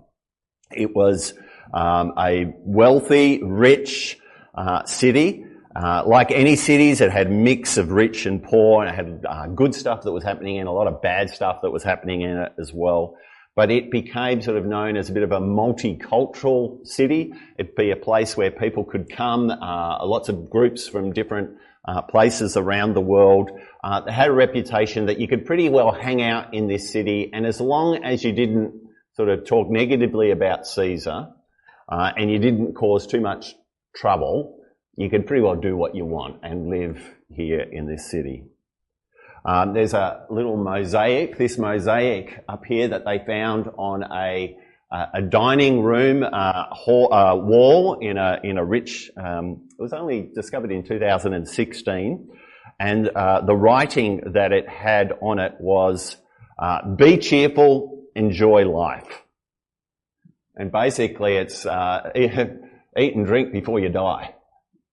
It 0.71 0.95
was 0.95 1.35
um, 1.73 2.13
a 2.19 2.55
wealthy, 2.59 3.43
rich 3.43 4.19
uh, 4.55 4.85
city. 4.85 5.45
Uh, 5.75 6.03
like 6.07 6.31
any 6.31 6.57
cities, 6.57 7.01
it 7.01 7.11
had 7.11 7.31
mix 7.31 7.77
of 7.77 7.91
rich 7.91 8.27
and 8.27 8.43
poor, 8.43 8.85
and 8.85 8.91
it 8.91 8.97
had 8.97 9.27
uh, 9.29 9.47
good 9.49 9.75
stuff 9.75 10.03
that 10.03 10.13
was 10.13 10.25
happening 10.25 10.57
in 10.57 10.67
a 10.67 10.73
lot 10.73 10.87
of 10.87 11.01
bad 11.03 11.31
stuff 11.31 11.61
that 11.63 11.71
was 11.71 11.85
happening 11.85 12.23
in 12.23 12.37
it 12.37 12.53
as 12.59 12.73
well. 12.73 13.17
But 13.55 13.71
it 13.71 13.91
became 13.91 14.41
sort 14.41 14.57
of 14.57 14.65
known 14.67 14.97
as 14.97 15.11
a 15.11 15.13
bit 15.13 15.23
of 15.23 15.33
a 15.33 15.41
multicultural 15.41 16.87
city. 16.87 17.33
It'd 17.59 17.75
be 17.75 17.91
a 17.91 17.97
place 17.97 18.37
where 18.37 18.51
people 18.51 18.85
could 18.85 19.11
come, 19.11 19.51
uh, 19.51 20.05
lots 20.07 20.29
of 20.29 20.49
groups 20.49 20.89
from 20.89 21.13
different 21.13 21.51
places 22.03 22.57
around 22.57 22.95
the 22.95 23.01
world. 23.01 23.51
Uh, 23.83 24.01
they 24.01 24.13
had 24.13 24.29
a 24.29 24.33
reputation 24.33 25.07
that 25.07 25.19
you 25.19 25.29
could 25.29 25.47
pretty 25.47 25.69
well 25.69 25.93
hang 25.93 26.23
out 26.23 26.55
in 26.55 26.69
this 26.69 26.93
city, 26.93 27.31
and 27.33 27.47
as 27.47 27.61
long 27.61 28.03
as 28.05 28.25
you 28.25 28.33
didn't 28.33 28.75
sort 29.15 29.29
of 29.29 29.47
talk 29.47 29.69
negatively 29.71 30.31
about 30.31 30.67
Caesar, 30.67 31.29
uh, 31.89 32.13
and 32.17 32.31
you 32.31 32.39
didn't 32.39 32.75
cause 32.75 33.07
too 33.07 33.21
much 33.21 33.55
trouble, 33.95 34.59
you 34.97 35.09
could 35.09 35.27
pretty 35.27 35.43
well 35.43 35.57
do 35.57 35.77
what 35.77 35.95
you 35.95 36.05
want 36.05 36.41
and 36.43 36.69
live 36.69 37.15
here 37.33 37.61
in 37.61 37.87
this 37.87 38.11
city. 38.11 38.45
Um, 39.45 39.73
there's 39.73 39.95
a 39.95 40.27
little 40.29 40.57
mosaic, 40.57 41.39
this 41.39 41.57
mosaic 41.57 42.45
up 42.49 42.65
here 42.65 42.89
that 42.89 43.05
they 43.05 43.23
found 43.25 43.69
on 43.79 44.03
a, 44.03 44.57
a 44.91 45.23
dining 45.23 45.83
room 45.83 46.23
uh, 46.23 46.65
hall, 46.71 47.13
uh, 47.13 47.35
wall 47.37 47.99
in 48.01 48.17
a, 48.17 48.41
in 48.43 48.59
a 48.59 48.65
rich, 48.65 49.11
um, 49.17 49.69
it 49.79 49.83
was 49.83 49.93
only 49.93 50.31
discovered 50.35 50.71
in 50.71 50.83
2016, 50.83 52.29
and 52.81 53.09
uh, 53.09 53.41
the 53.43 53.55
writing 53.55 54.33
that 54.35 54.53
it 54.53 54.69
had 54.69 55.13
on 55.21 55.39
it 55.39 55.55
was, 55.61 56.17
be 56.97 57.19
cheerful, 57.19 58.05
enjoy 58.15 58.65
life. 58.65 59.23
And 60.57 60.73
basically 60.73 61.37
it's 61.37 61.67
uh, 61.67 62.11
eat 62.17 63.15
and 63.15 63.27
drink 63.27 63.53
before 63.53 63.81
you 63.81 63.91
die 63.91 64.35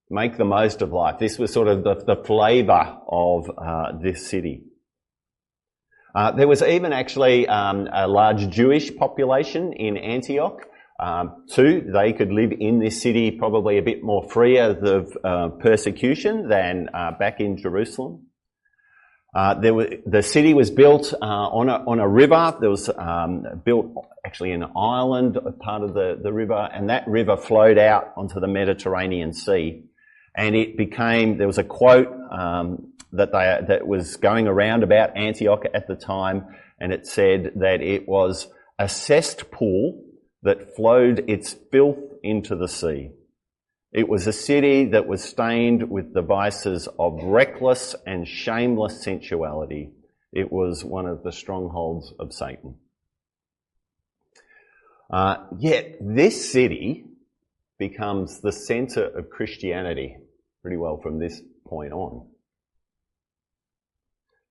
make 0.10 0.38
the 0.38 0.46
most 0.46 0.82
of 0.82 0.92
life. 0.92 1.20
This 1.20 1.38
was 1.38 1.52
sort 1.52 1.68
of 1.68 1.84
the, 1.84 1.96
the 1.96 2.24
flavour 2.24 2.98
of 3.08 3.50
uh, 3.58 3.98
this 4.02 4.28
city. 4.30 4.64
Uh, 6.16 6.32
there 6.32 6.48
was 6.48 6.62
even 6.62 6.94
actually 6.94 7.46
um, 7.48 7.90
a 7.92 8.08
large 8.08 8.50
Jewish 8.50 8.96
population 8.96 9.74
in 9.74 9.98
Antioch. 9.98 10.62
Um, 10.98 11.44
too, 11.50 11.90
they 11.94 12.14
could 12.14 12.32
live 12.32 12.54
in 12.58 12.80
this 12.80 13.02
city 13.02 13.32
probably 13.32 13.78
a 13.78 13.82
bit 13.82 14.02
more 14.02 14.28
free 14.30 14.58
of 14.58 14.82
uh, 15.26 15.50
persecution 15.60 16.48
than 16.48 16.90
uh, 16.94 17.12
back 17.20 17.42
in 17.42 17.58
Jerusalem. 17.58 18.28
Uh, 19.36 19.56
there 19.56 19.74
was, 19.74 19.88
the 20.06 20.24
city 20.24 20.54
was 20.54 20.72
built 20.72 21.14
uh, 21.14 21.26
on, 21.26 21.68
a, 21.68 21.84
on 21.86 22.00
a 22.00 22.08
river. 22.08 22.56
There 22.62 22.70
was 22.70 22.90
um, 22.98 23.44
built 23.66 23.88
actually 24.26 24.54
an 24.54 24.64
island, 24.74 25.38
part 25.60 25.84
of 25.84 25.94
the, 25.94 26.18
the 26.24 26.32
river, 26.32 26.70
and 26.74 26.90
that 26.90 27.06
river 27.10 27.36
flowed 27.36 27.78
out 27.78 28.14
onto 28.16 28.40
the 28.40 28.48
Mediterranean 28.48 29.34
Sea 29.34 29.84
and 30.36 30.56
it 30.56 30.78
became 30.78 31.38
there 31.38 31.48
was 31.48 31.58
a 31.58 31.64
quote 31.64 32.08
um, 32.32 32.94
that 33.18 33.32
they 33.32 33.66
that 33.68 33.88
was 33.88 34.18
going 34.18 34.48
around 34.48 34.84
about 34.84 35.16
Antioch 35.18 35.64
at 35.74 35.88
the 35.88 35.96
time, 35.96 36.46
and 36.80 36.92
it 36.92 37.08
said 37.08 37.54
that 37.56 37.82
it 37.82 38.08
was 38.08 38.48
a 38.78 38.90
cesspool 38.90 40.04
that 40.44 40.76
flowed 40.76 41.30
its 41.30 41.56
filth 41.72 42.00
into 42.24 42.56
the 42.56 42.68
sea. 42.68 43.12
It 43.92 44.10
was 44.10 44.28
a 44.28 44.34
city 44.34 44.86
that 44.88 45.08
was 45.08 45.24
stained 45.24 45.90
with 45.90 46.14
the 46.14 46.22
vices 46.22 46.90
of 47.00 47.24
reckless 47.24 47.96
and 48.06 48.28
shameless 48.28 49.02
sensuality. 49.02 49.92
It 50.34 50.52
was 50.52 50.84
one 50.84 51.06
of 51.06 51.24
the 51.24 51.32
strongholds 51.32 52.14
of 52.20 52.34
Satan. 52.34 52.76
Uh, 55.10 55.38
yet 55.58 55.96
this 56.02 56.52
city 56.52 57.06
becomes 57.78 58.42
the 58.42 58.52
centre 58.52 59.06
of 59.06 59.30
Christianity 59.30 60.18
pretty 60.62 60.78
well 60.78 61.00
from 61.02 61.20
this 61.20 61.42
point 61.66 61.94
on. 61.94 62.28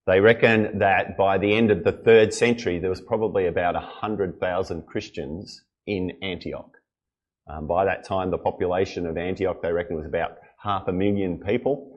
They 0.06 0.20
reckon 0.20 0.78
that 0.80 1.16
by 1.16 1.38
the 1.38 1.54
end 1.54 1.70
of 1.70 1.82
the 1.82 1.92
third 1.92 2.34
century, 2.34 2.78
there 2.78 2.90
was 2.90 3.00
probably 3.00 3.46
about 3.46 3.74
100,000 3.74 4.86
Christians 4.86 5.62
in 5.86 6.12
Antioch. 6.22 6.70
Um, 7.48 7.66
by 7.66 7.86
that 7.86 8.06
time, 8.06 8.30
the 8.30 8.38
population 8.38 9.06
of 9.06 9.16
Antioch, 9.16 9.62
they 9.62 9.72
reckon, 9.72 9.96
was 9.96 10.06
about 10.06 10.36
half 10.62 10.88
a 10.88 10.92
million 10.92 11.38
people. 11.38 11.90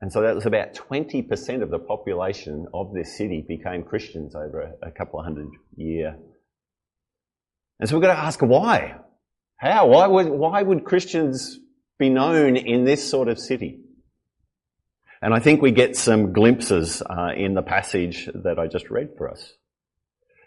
And 0.00 0.12
so 0.12 0.22
that 0.22 0.34
was 0.34 0.46
about 0.46 0.74
20% 0.74 1.62
of 1.62 1.70
the 1.70 1.78
population 1.78 2.66
of 2.74 2.92
this 2.92 3.16
city 3.16 3.44
became 3.46 3.82
Christians 3.82 4.34
over 4.34 4.72
a, 4.82 4.90
couple 4.90 5.18
of 5.18 5.24
hundred 5.24 5.48
year. 5.76 6.16
And 7.78 7.88
so 7.88 7.96
we've 7.96 8.02
got 8.02 8.14
to 8.14 8.20
ask 8.20 8.40
why? 8.40 8.96
How? 9.56 9.88
Why 9.88 10.06
would, 10.06 10.28
why 10.28 10.62
would 10.62 10.84
Christians 10.84 11.58
be 11.98 12.10
known 12.10 12.56
in 12.56 12.84
this 12.84 13.08
sort 13.08 13.28
of 13.28 13.38
city. 13.38 13.80
And 15.26 15.34
I 15.34 15.40
think 15.40 15.60
we 15.60 15.72
get 15.72 15.96
some 15.96 16.32
glimpses 16.32 17.02
uh, 17.02 17.32
in 17.36 17.54
the 17.54 17.62
passage 17.62 18.28
that 18.32 18.60
I 18.60 18.68
just 18.68 18.90
read 18.90 19.08
for 19.18 19.28
us. 19.28 19.54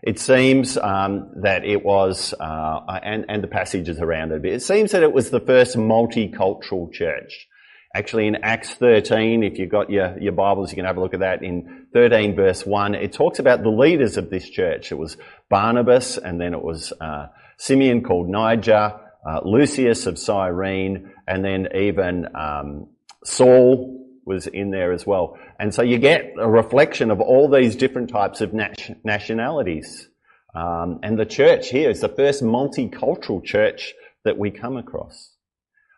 It 0.01 0.19
seems 0.19 0.77
um, 0.77 1.33
that 1.41 1.65
it 1.65 1.83
was, 1.83 2.33
uh, 2.39 2.99
and, 3.03 3.25
and 3.27 3.43
the 3.43 3.49
passages 3.49 3.99
around 3.99 4.31
it, 4.31 4.45
it 4.45 4.61
seems 4.61 4.93
that 4.93 5.03
it 5.03 5.11
was 5.11 5.31
the 5.31 5.41
first 5.41 5.75
multicultural 5.75 6.93
church. 6.93 7.49
Actually, 7.93 8.27
in 8.27 8.37
Acts 8.37 8.73
13, 8.75 9.43
if 9.43 9.59
you've 9.59 9.69
got 9.69 9.89
your, 9.89 10.17
your 10.17 10.31
Bibles, 10.31 10.71
you 10.71 10.77
can 10.77 10.85
have 10.85 10.95
a 10.95 11.01
look 11.01 11.13
at 11.13 11.19
that. 11.19 11.43
In 11.43 11.87
13 11.91 12.37
verse 12.37 12.65
1, 12.65 12.95
it 12.95 13.11
talks 13.11 13.39
about 13.39 13.63
the 13.63 13.69
leaders 13.69 14.15
of 14.15 14.29
this 14.29 14.49
church. 14.49 14.93
It 14.93 14.97
was 14.97 15.17
Barnabas, 15.49 16.17
and 16.17 16.39
then 16.39 16.53
it 16.53 16.63
was 16.63 16.93
uh, 17.01 17.27
Simeon 17.57 18.01
called 18.01 18.29
Niger, 18.29 18.97
uh, 19.29 19.41
Lucius 19.43 20.05
of 20.05 20.17
Cyrene, 20.17 21.11
and 21.27 21.43
then 21.43 21.67
even 21.75 22.33
um, 22.33 22.87
Saul 23.25 23.99
was 24.29 24.45
in 24.47 24.69
there 24.69 24.93
as 24.93 25.05
well. 25.05 25.37
And 25.59 25.73
so 25.73 25.81
you 25.81 25.97
get 25.97 26.33
a 26.39 26.47
reflection 26.47 27.09
of 27.09 27.19
all 27.19 27.49
these 27.49 27.75
different 27.75 28.09
types 28.09 28.39
of 28.39 28.53
nationalities. 29.03 30.07
Um, 30.55 30.99
and 31.03 31.19
the 31.19 31.25
church 31.25 31.69
here 31.69 31.89
is 31.89 31.99
the 31.99 32.09
first 32.09 32.43
multicultural 32.43 33.43
church 33.43 33.93
that 34.23 34.37
we 34.37 34.51
come 34.51 34.77
across. 34.77 35.33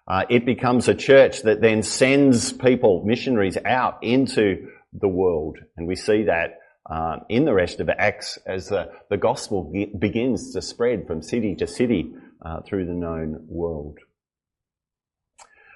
Uh, 0.07 0.23
it 0.29 0.45
becomes 0.45 0.87
a 0.87 0.95
church 0.95 1.43
that 1.43 1.61
then 1.61 1.83
sends 1.83 2.53
people, 2.53 3.03
missionaries 3.05 3.57
out 3.65 3.99
into 4.01 4.69
the 4.93 5.07
world. 5.09 5.57
And 5.75 5.85
we 5.85 5.95
see 5.95 6.23
that 6.23 6.57
uh, 6.89 7.17
in 7.29 7.45
the 7.45 7.53
rest 7.53 7.81
of 7.81 7.89
Acts 7.89 8.39
as 8.45 8.69
the, 8.69 8.91
the 9.09 9.17
gospel 9.17 9.71
begins 9.99 10.53
to 10.53 10.61
spread 10.61 11.05
from 11.05 11.21
city 11.21 11.55
to 11.55 11.67
city 11.67 12.13
uh, 12.45 12.61
through 12.61 12.85
the 12.85 12.93
known 12.93 13.45
world. 13.47 13.99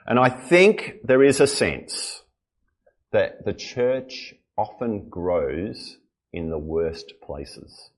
And 0.07 0.19
I 0.19 0.29
think 0.29 1.01
there 1.03 1.23
is 1.23 1.41
a 1.41 1.47
sense 1.47 2.21
that 3.15 3.45
the 3.45 3.53
church 3.53 4.33
often 4.57 5.07
grows 5.07 5.95
in 6.33 6.49
the 6.49 6.57
worst 6.57 7.13
places. 7.25 7.91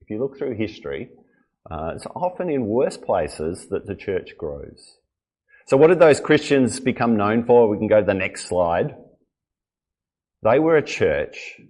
If 0.00 0.10
you 0.10 0.20
look 0.20 0.38
through 0.38 0.54
history, 0.54 1.10
uh, 1.68 1.94
it's 1.96 2.06
often 2.14 2.48
in 2.48 2.68
worse 2.68 2.96
places 2.96 3.66
that 3.70 3.86
the 3.86 3.96
church 3.96 4.36
grows. 4.38 4.98
So 5.66 5.76
what 5.76 5.88
did 5.88 5.98
those 5.98 6.20
Christians 6.20 6.78
become 6.78 7.16
known 7.16 7.46
for? 7.46 7.68
We 7.68 7.78
can 7.78 7.88
go 7.88 7.98
to 7.98 8.06
the 8.06 8.14
next 8.14 8.46
slide. 8.46 8.94
They 10.44 10.60
were 10.60 10.76
a 10.76 10.84
church 10.84 11.60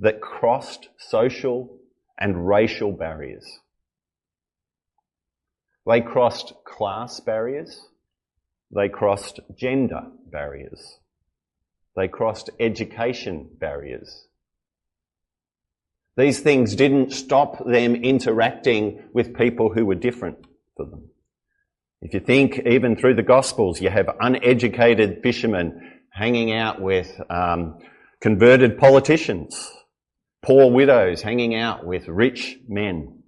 that 0.00 0.20
crossed 0.20 0.90
social 0.98 1.78
and 2.20 2.46
racial 2.46 2.92
barriers. 2.92 3.46
They 5.86 6.02
crossed 6.02 6.52
class 6.66 7.20
barriers. 7.20 7.86
They 8.70 8.90
crossed 8.90 9.40
gender 9.56 10.02
barriers. 10.30 10.98
They 11.94 12.08
crossed 12.08 12.50
education 12.58 13.50
barriers. 13.58 14.26
These 16.16 16.40
things 16.40 16.74
didn't 16.74 17.12
stop 17.12 17.64
them 17.64 17.94
interacting 17.94 19.02
with 19.12 19.34
people 19.34 19.72
who 19.72 19.86
were 19.86 19.94
different 19.94 20.42
to 20.76 20.84
them. 20.84 21.08
If 22.00 22.14
you 22.14 22.20
think 22.20 22.60
even 22.66 22.96
through 22.96 23.14
the 23.14 23.22
Gospels, 23.22 23.80
you 23.80 23.88
have 23.88 24.08
uneducated 24.20 25.20
fishermen 25.22 26.00
hanging 26.10 26.52
out 26.52 26.80
with 26.80 27.18
um, 27.30 27.78
converted 28.20 28.76
politicians, 28.76 29.70
poor 30.42 30.70
widows 30.70 31.22
hanging 31.22 31.54
out 31.54 31.86
with 31.86 32.08
rich 32.08 32.58
men. 32.68 33.22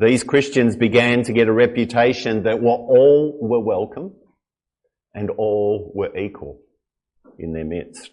These 0.00 0.24
Christians 0.24 0.76
began 0.76 1.22
to 1.22 1.32
get 1.32 1.48
a 1.48 1.52
reputation 1.52 2.42
that 2.42 2.60
all 2.60 3.38
were 3.40 3.60
welcome 3.60 4.14
and 5.14 5.30
all 5.30 5.92
were 5.94 6.14
equal 6.18 6.63
in 7.38 7.52
their 7.52 7.64
midst. 7.64 8.10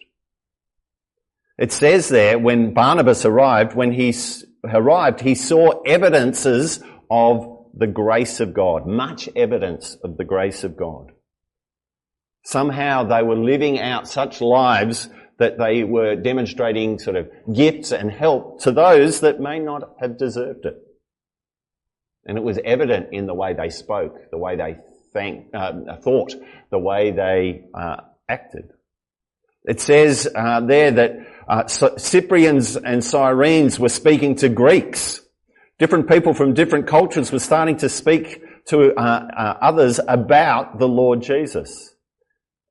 It 1.58 1.72
says 1.72 2.10
there, 2.10 2.40
when 2.40 2.74
Barnabas 2.74 3.25
arrived, 3.25 3.75
when 3.75 3.92
he 3.92 4.16
arrived, 4.63 5.22
he 5.22 5.36
saw 5.36 5.82
evidences 5.84 6.84
of 7.10 7.68
the 7.74 7.88
grace 7.88 8.40
of 8.40 8.54
God, 8.54 8.88
much 8.88 9.30
evidence 9.36 9.96
of 10.04 10.18
the 10.18 10.25
grace 10.25 10.63
of 10.63 10.75
God. 10.75 11.12
Somehow 12.44 13.04
they 13.04 13.22
were 13.22 13.38
living 13.38 13.80
out 13.80 14.08
such 14.08 14.42
lives 14.42 15.10
that 15.38 15.58
they 15.58 15.84
were 15.84 16.16
demonstrating 16.16 17.00
sort 17.00 17.16
of 17.16 17.30
gifts 17.54 17.92
and 17.92 18.12
help 18.12 18.62
to 18.62 18.72
those 18.72 19.22
that 19.22 19.40
may 19.40 19.60
not 19.60 19.96
have 20.00 20.18
deserved 20.18 20.66
it. 20.66 20.78
And 22.25 22.38
it 22.38 22.44
was 22.44 22.60
evident 22.63 23.10
in 23.12 23.25
the 23.25 23.34
way 23.34 23.54
they 23.54 23.70
spoke, 23.70 24.30
the 24.32 24.38
way 24.38 24.56
they 24.56 24.78
thank, 25.13 25.48
uh, 25.54 25.98
thought, 26.01 26.34
the 26.70 26.80
way 26.80 27.12
they 27.12 27.63
uh, 27.74 27.98
acted. 28.30 28.70
It 29.63 29.80
says 29.80 30.27
uh, 30.34 30.62
there 30.62 30.91
that 30.91 31.18
uh, 31.48 31.68
Cyprians 31.68 32.77
and 32.77 33.03
Cyrenes 33.03 33.80
were 33.80 33.89
speaking 33.89 34.36
to 34.36 34.50
Greeks. 34.50 35.22
Different 35.77 36.08
people 36.08 36.34
from 36.34 36.53
different 36.53 36.88
cultures 36.88 37.32
were 37.32 37.39
starting 37.39 37.77
to 37.77 37.89
speak 37.89 38.41
to 38.68 38.94
uh, 38.94 39.01
uh, 39.01 39.58
others 39.62 40.00
about 40.08 40.80
the 40.80 40.88
Lord 40.88 41.22
Jesus. 41.22 41.96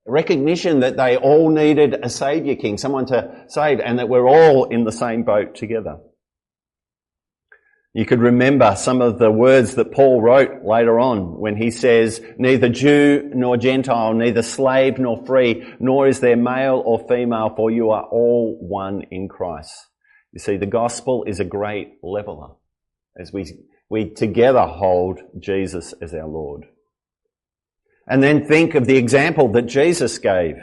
Recognition 0.06 0.80
that 0.80 0.96
they 0.96 1.16
all 1.16 1.50
needed 1.50 1.94
a 2.02 2.08
Saviour 2.08 2.56
King, 2.56 2.78
someone 2.78 3.06
to 3.06 3.44
save, 3.48 3.80
and 3.80 3.98
that 3.98 4.08
we're 4.08 4.28
all 4.28 4.64
in 4.64 4.84
the 4.84 4.92
same 4.92 5.24
boat 5.24 5.54
together. 5.54 5.98
You 7.92 8.06
could 8.06 8.20
remember 8.20 8.76
some 8.76 9.00
of 9.00 9.18
the 9.18 9.32
words 9.32 9.74
that 9.74 9.90
Paul 9.90 10.22
wrote 10.22 10.64
later 10.64 11.00
on 11.00 11.38
when 11.40 11.56
he 11.56 11.72
says, 11.72 12.22
neither 12.38 12.68
Jew 12.68 13.30
nor 13.34 13.56
Gentile, 13.56 14.14
neither 14.14 14.42
slave 14.42 14.98
nor 14.98 15.24
free, 15.26 15.64
nor 15.80 16.06
is 16.06 16.20
there 16.20 16.36
male 16.36 16.80
or 16.84 17.04
female, 17.08 17.52
for 17.56 17.68
you 17.68 17.90
are 17.90 18.04
all 18.04 18.56
one 18.60 19.02
in 19.10 19.28
Christ. 19.28 19.74
You 20.32 20.38
see, 20.38 20.56
the 20.56 20.66
gospel 20.66 21.24
is 21.24 21.40
a 21.40 21.44
great 21.44 21.94
leveler 22.00 22.50
as 23.18 23.32
we, 23.32 23.52
we 23.88 24.10
together 24.10 24.66
hold 24.66 25.18
Jesus 25.40 25.92
as 26.00 26.14
our 26.14 26.28
Lord. 26.28 26.66
And 28.06 28.22
then 28.22 28.46
think 28.46 28.76
of 28.76 28.86
the 28.86 28.96
example 28.96 29.48
that 29.52 29.66
Jesus 29.66 30.18
gave 30.18 30.54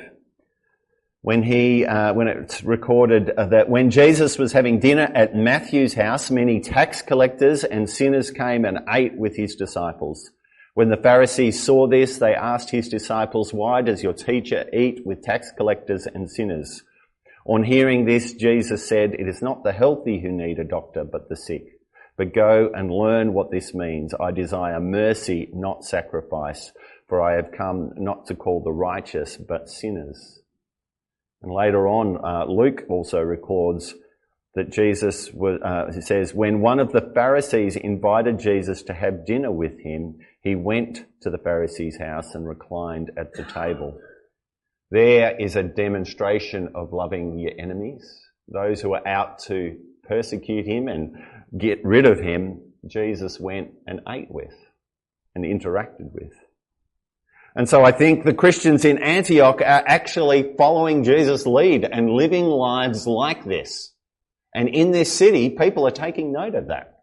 when 1.22 1.44
he, 1.44 1.86
uh, 1.86 2.14
when 2.14 2.28
it's 2.28 2.64
recorded 2.64 3.32
that 3.36 3.70
when 3.70 3.90
Jesus 3.90 4.38
was 4.38 4.54
having 4.54 4.80
dinner 4.80 5.12
at 5.14 5.36
Matthew's 5.36 5.94
house, 5.94 6.32
many 6.32 6.60
tax 6.60 7.02
collectors 7.02 7.64
and 7.64 7.90
sinners 7.90 8.32
came 8.32 8.66
and 8.66 8.80
ate 8.90 9.18
with 9.18 9.36
his 9.36 9.56
disciples. 9.56 10.32
When 10.74 10.90
the 10.90 10.98
Pharisees 10.98 11.64
saw 11.64 11.88
this, 11.88 12.20
they 12.20 12.36
asked 12.36 12.70
his 12.70 12.88
disciples, 12.88 13.52
why 13.52 13.82
does 13.82 14.04
your 14.04 14.14
teacher 14.14 14.70
eat 14.72 15.06
with 15.06 15.24
tax 15.24 15.52
collectors 15.58 16.06
and 16.06 16.30
sinners? 16.30 16.84
On 17.46 17.64
hearing 17.64 18.06
this, 18.06 18.34
Jesus 18.34 18.88
said, 18.88 19.14
it 19.14 19.28
is 19.28 19.42
not 19.42 19.64
the 19.64 19.72
healthy 19.72 20.22
who 20.22 20.32
need 20.32 20.60
a 20.60 20.64
doctor, 20.64 21.04
but 21.04 21.30
the 21.30 21.36
sick. 21.36 21.64
But 22.16 22.34
go 22.34 22.70
and 22.74 22.92
learn 22.92 23.34
what 23.34 23.52
this 23.52 23.74
means. 23.74 24.14
I 24.20 24.32
desire 24.32 24.80
mercy, 24.80 25.50
not 25.54 25.84
sacrifice, 25.84 26.72
for 27.08 27.22
I 27.22 27.38
have 27.38 27.52
come 27.58 27.92
not 27.96 28.28
to 28.28 28.36
call 28.36 28.62
the 28.64 28.72
righteous, 28.72 29.36
but 29.38 29.70
sinners. 29.70 30.42
And 31.48 31.56
later 31.56 31.88
on, 31.88 32.18
uh, 32.26 32.44
Luke 32.52 32.84
also 32.90 33.22
records 33.22 33.96
that 34.56 34.70
Jesus 34.70 35.32
was, 35.32 35.62
uh, 35.62 35.98
says, 36.02 36.34
when 36.34 36.60
one 36.60 36.82
of 36.82 36.92
the 36.92 37.10
Pharisees 37.16 37.78
invited 37.78 38.38
Jesus 38.38 38.84
to 38.84 38.94
have 38.94 39.26
dinner 39.26 39.50
with 39.50 39.80
him, 39.80 40.18
he 40.42 40.56
went 40.56 41.06
to 41.22 41.30
the 41.30 41.38
Pharisee's 41.38 41.98
house 42.00 42.36
and 42.36 42.46
reclined 42.46 43.12
at 43.18 43.32
the 43.32 43.46
table. 43.46 43.98
There 44.92 45.40
is 45.40 45.56
a 45.56 45.64
demonstration 45.64 46.74
of 46.76 46.92
loving 46.92 47.40
your 47.40 47.54
enemies, 47.58 48.04
those 48.50 48.82
who 48.82 48.94
are 48.94 49.08
out 49.08 49.40
to 49.44 49.78
persecute 50.04 50.66
him 50.66 50.90
and 50.90 51.16
get 51.58 51.80
rid 51.86 52.06
of 52.06 52.20
him. 52.20 52.60
Jesus 52.86 53.40
went 53.40 53.72
and 53.88 54.02
ate 54.10 54.30
with 54.30 54.54
and 55.34 55.46
interacted 55.46 56.12
with. 56.12 56.34
And 57.58 57.68
so 57.68 57.84
I 57.84 57.92
think 57.92 58.24
the 58.24 58.36
Christians 58.36 58.86
in 58.86 59.00
Antioch 59.00 59.62
are 59.62 59.84
actually 59.88 60.54
following 60.60 61.04
Jesus' 61.04 61.48
lead 61.48 61.86
and 61.92 62.08
living 62.08 62.46
lives 62.46 63.08
like 63.08 63.44
this. 63.46 63.92
And 64.54 64.70
in 64.70 64.92
this 64.92 65.12
city, 65.12 65.50
people 65.50 65.88
are 65.88 65.92
taking 65.92 66.32
note 66.32 66.54
of 66.54 66.68
that. 66.68 67.00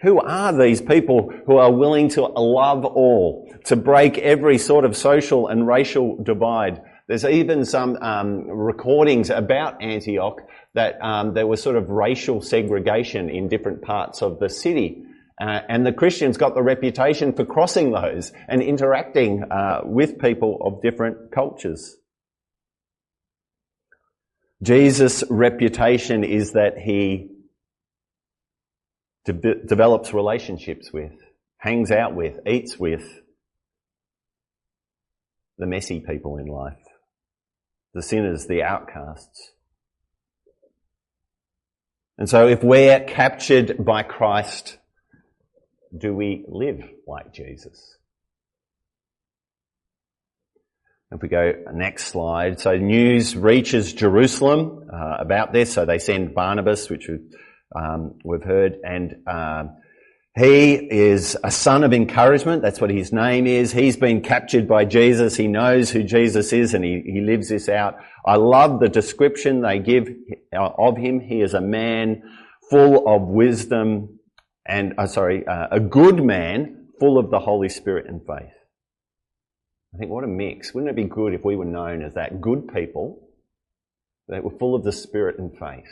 Who 0.00 0.20
are 0.20 0.56
these 0.56 0.80
people 0.80 1.34
who 1.46 1.58
are 1.58 1.70
willing 1.70 2.08
to 2.10 2.22
love 2.22 2.86
all, 2.86 3.54
to 3.66 3.76
break 3.76 4.16
every 4.16 4.56
sort 4.56 4.86
of 4.86 4.96
social 4.96 5.48
and 5.48 5.66
racial 5.66 6.16
divide? 6.16 6.80
There's 7.08 7.26
even 7.26 7.66
some 7.66 7.98
um, 8.00 8.48
recordings 8.48 9.28
about 9.28 9.82
Antioch 9.82 10.40
that 10.72 10.96
um, 11.02 11.34
there 11.34 11.46
was 11.46 11.62
sort 11.62 11.76
of 11.76 11.90
racial 11.90 12.40
segregation 12.40 13.28
in 13.28 13.48
different 13.48 13.82
parts 13.82 14.22
of 14.22 14.38
the 14.38 14.48
city. 14.48 15.04
Uh, 15.40 15.60
and 15.68 15.84
the 15.84 15.92
Christians 15.92 16.36
got 16.36 16.54
the 16.54 16.62
reputation 16.62 17.32
for 17.32 17.44
crossing 17.44 17.90
those 17.90 18.32
and 18.48 18.62
interacting 18.62 19.42
uh, 19.50 19.80
with 19.84 20.18
people 20.18 20.58
of 20.60 20.82
different 20.82 21.32
cultures. 21.32 21.96
Jesus' 24.62 25.24
reputation 25.28 26.22
is 26.22 26.52
that 26.52 26.78
he 26.78 27.30
de- 29.24 29.64
develops 29.66 30.14
relationships 30.14 30.92
with, 30.92 31.12
hangs 31.56 31.90
out 31.90 32.14
with, 32.14 32.38
eats 32.46 32.78
with 32.78 33.02
the 35.58 35.66
messy 35.66 36.00
people 36.00 36.36
in 36.36 36.46
life, 36.46 36.78
the 37.94 38.02
sinners, 38.02 38.46
the 38.46 38.62
outcasts. 38.62 39.52
And 42.18 42.28
so 42.28 42.46
if 42.46 42.62
we're 42.62 43.00
captured 43.00 43.84
by 43.84 44.04
Christ, 44.04 44.78
do 45.96 46.14
we 46.14 46.44
live 46.48 46.82
like 47.06 47.32
Jesus? 47.32 47.96
If 51.10 51.20
we 51.20 51.28
go 51.28 51.52
next 51.74 52.06
slide, 52.06 52.58
so 52.58 52.76
news 52.76 53.36
reaches 53.36 53.92
Jerusalem 53.92 54.88
uh, 54.92 55.16
about 55.18 55.52
this. 55.52 55.72
So 55.72 55.84
they 55.84 55.98
send 55.98 56.34
Barnabas, 56.34 56.88
which 56.88 57.06
we've, 57.06 57.30
um, 57.76 58.18
we've 58.24 58.42
heard, 58.42 58.78
and 58.82 59.16
um, 59.26 59.76
he 60.34 60.72
is 60.72 61.36
a 61.44 61.50
son 61.50 61.84
of 61.84 61.92
encouragement. 61.92 62.62
That's 62.62 62.80
what 62.80 62.88
his 62.88 63.12
name 63.12 63.46
is. 63.46 63.72
He's 63.72 63.98
been 63.98 64.22
captured 64.22 64.66
by 64.66 64.86
Jesus. 64.86 65.36
He 65.36 65.48
knows 65.48 65.90
who 65.90 66.02
Jesus 66.02 66.54
is, 66.54 66.72
and 66.72 66.82
he, 66.82 67.02
he 67.04 67.20
lives 67.20 67.50
this 67.50 67.68
out. 67.68 67.96
I 68.24 68.36
love 68.36 68.80
the 68.80 68.88
description 68.88 69.60
they 69.60 69.80
give 69.80 70.08
of 70.54 70.96
him. 70.96 71.20
He 71.20 71.42
is 71.42 71.52
a 71.52 71.60
man 71.60 72.22
full 72.70 73.06
of 73.06 73.28
wisdom 73.28 74.18
and 74.66 74.94
uh, 74.98 75.06
sorry, 75.06 75.46
uh, 75.46 75.68
a 75.70 75.80
good 75.80 76.22
man 76.22 76.88
full 77.00 77.18
of 77.18 77.30
the 77.30 77.40
Holy 77.40 77.68
Spirit 77.68 78.06
and 78.08 78.20
faith. 78.20 78.52
I 79.94 79.98
think 79.98 80.10
what 80.10 80.24
a 80.24 80.28
mix. 80.28 80.72
Wouldn't 80.72 80.90
it 80.90 80.96
be 80.96 81.08
good 81.08 81.34
if 81.34 81.44
we 81.44 81.56
were 81.56 81.64
known 81.64 82.02
as 82.02 82.14
that 82.14 82.40
good 82.40 82.72
people 82.72 83.28
that 84.28 84.42
were 84.42 84.56
full 84.58 84.74
of 84.74 84.84
the 84.84 84.92
Spirit 84.92 85.38
and 85.38 85.52
faith? 85.58 85.90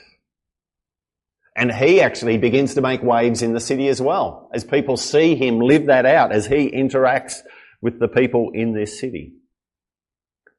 And 1.57 1.73
he 1.73 2.01
actually 2.01 2.39
begins 2.39 2.75
to 2.75 2.81
make 2.81 3.03
waves 3.03 3.43
in 3.43 3.53
the 3.53 3.61
city 3.61 3.89
as 3.89 4.01
well, 4.01 4.49
as 4.55 4.65
people 4.65 4.97
see 4.97 5.35
him 5.35 5.59
live 5.59 5.87
that 5.87 6.07
out, 6.07 6.33
as 6.33 6.47
he 6.47 6.71
interacts 6.71 7.41
with 7.83 7.99
the 7.99 8.09
people 8.09 8.53
in 8.55 8.73
this 8.73 9.01
city. 9.01 9.35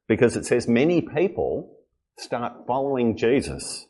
Because 0.07 0.35
it 0.35 0.45
says 0.45 0.67
many 0.67 1.01
people 1.01 1.77
start 2.19 2.67
following 2.67 3.15
Jesus. 3.15 3.87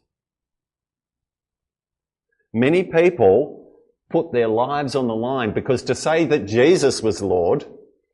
Many 2.53 2.83
people 2.83 3.70
put 4.11 4.31
their 4.31 4.47
lives 4.47 4.95
on 4.95 5.07
the 5.07 5.15
line 5.15 5.53
because 5.53 5.83
to 5.83 5.95
say 5.95 6.25
that 6.25 6.45
Jesus 6.45 7.01
was 7.01 7.21
Lord 7.21 7.65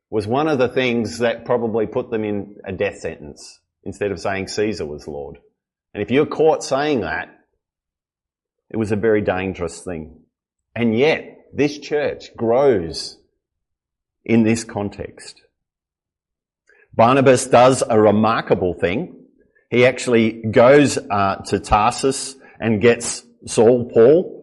was 0.09 0.27
one 0.27 0.47
of 0.47 0.57
the 0.57 0.69
things 0.69 1.19
that 1.19 1.45
probably 1.45 1.85
put 1.85 2.09
them 2.09 2.23
in 2.23 2.55
a 2.65 2.71
death 2.71 2.99
sentence 2.99 3.59
instead 3.83 4.11
of 4.11 4.19
saying 4.19 4.47
Caesar 4.47 4.85
was 4.85 5.07
Lord. 5.07 5.37
And 5.93 6.03
if 6.03 6.11
you're 6.11 6.25
caught 6.25 6.63
saying 6.63 7.01
that, 7.01 7.29
it 8.69 8.77
was 8.77 8.91
a 8.91 8.97
very 8.97 9.21
dangerous 9.21 9.81
thing. 9.81 10.21
And 10.75 10.97
yet, 10.97 11.47
this 11.53 11.77
church 11.79 12.35
grows 12.35 13.17
in 14.25 14.43
this 14.43 14.63
context. 14.63 15.41
Barnabas 16.93 17.47
does 17.47 17.83
a 17.87 17.99
remarkable 17.99 18.73
thing. 18.73 19.25
He 19.69 19.85
actually 19.85 20.43
goes 20.51 20.97
uh, 20.97 21.37
to 21.47 21.59
Tarsus 21.59 22.35
and 22.59 22.81
gets 22.81 23.23
Saul, 23.45 23.89
Paul, 23.93 24.36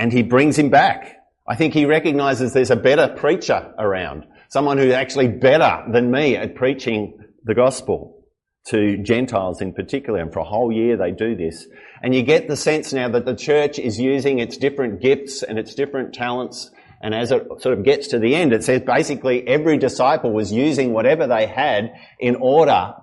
and 0.00 0.10
he 0.10 0.22
brings 0.22 0.58
him 0.58 0.70
back. 0.70 1.18
I 1.46 1.56
think 1.56 1.74
he 1.74 1.84
recognizes 1.84 2.54
there's 2.54 2.70
a 2.70 2.76
better 2.76 3.06
preacher 3.06 3.74
around, 3.78 4.24
someone 4.48 4.78
who's 4.78 4.94
actually 4.94 5.28
better 5.28 5.84
than 5.92 6.10
me 6.10 6.36
at 6.36 6.54
preaching 6.54 7.18
the 7.44 7.54
gospel 7.54 8.24
to 8.68 8.96
Gentiles 9.02 9.60
in 9.60 9.74
particular, 9.74 10.20
and 10.20 10.32
for 10.32 10.38
a 10.38 10.44
whole 10.44 10.72
year 10.72 10.96
they 10.96 11.10
do 11.10 11.36
this. 11.36 11.66
And 12.02 12.14
you 12.14 12.22
get 12.22 12.48
the 12.48 12.56
sense 12.56 12.94
now 12.94 13.10
that 13.10 13.26
the 13.26 13.36
church 13.36 13.78
is 13.78 14.00
using 14.00 14.38
its 14.38 14.56
different 14.56 15.02
gifts 15.02 15.42
and 15.42 15.58
its 15.58 15.74
different 15.74 16.14
talents, 16.14 16.70
and 17.02 17.14
as 17.14 17.30
it 17.30 17.46
sort 17.58 17.76
of 17.76 17.84
gets 17.84 18.08
to 18.08 18.18
the 18.18 18.34
end, 18.34 18.54
it 18.54 18.64
says 18.64 18.80
basically 18.80 19.46
every 19.46 19.76
disciple 19.76 20.32
was 20.32 20.50
using 20.50 20.94
whatever 20.94 21.26
they 21.26 21.46
had 21.46 21.92
in 22.18 22.36
order 22.36 22.94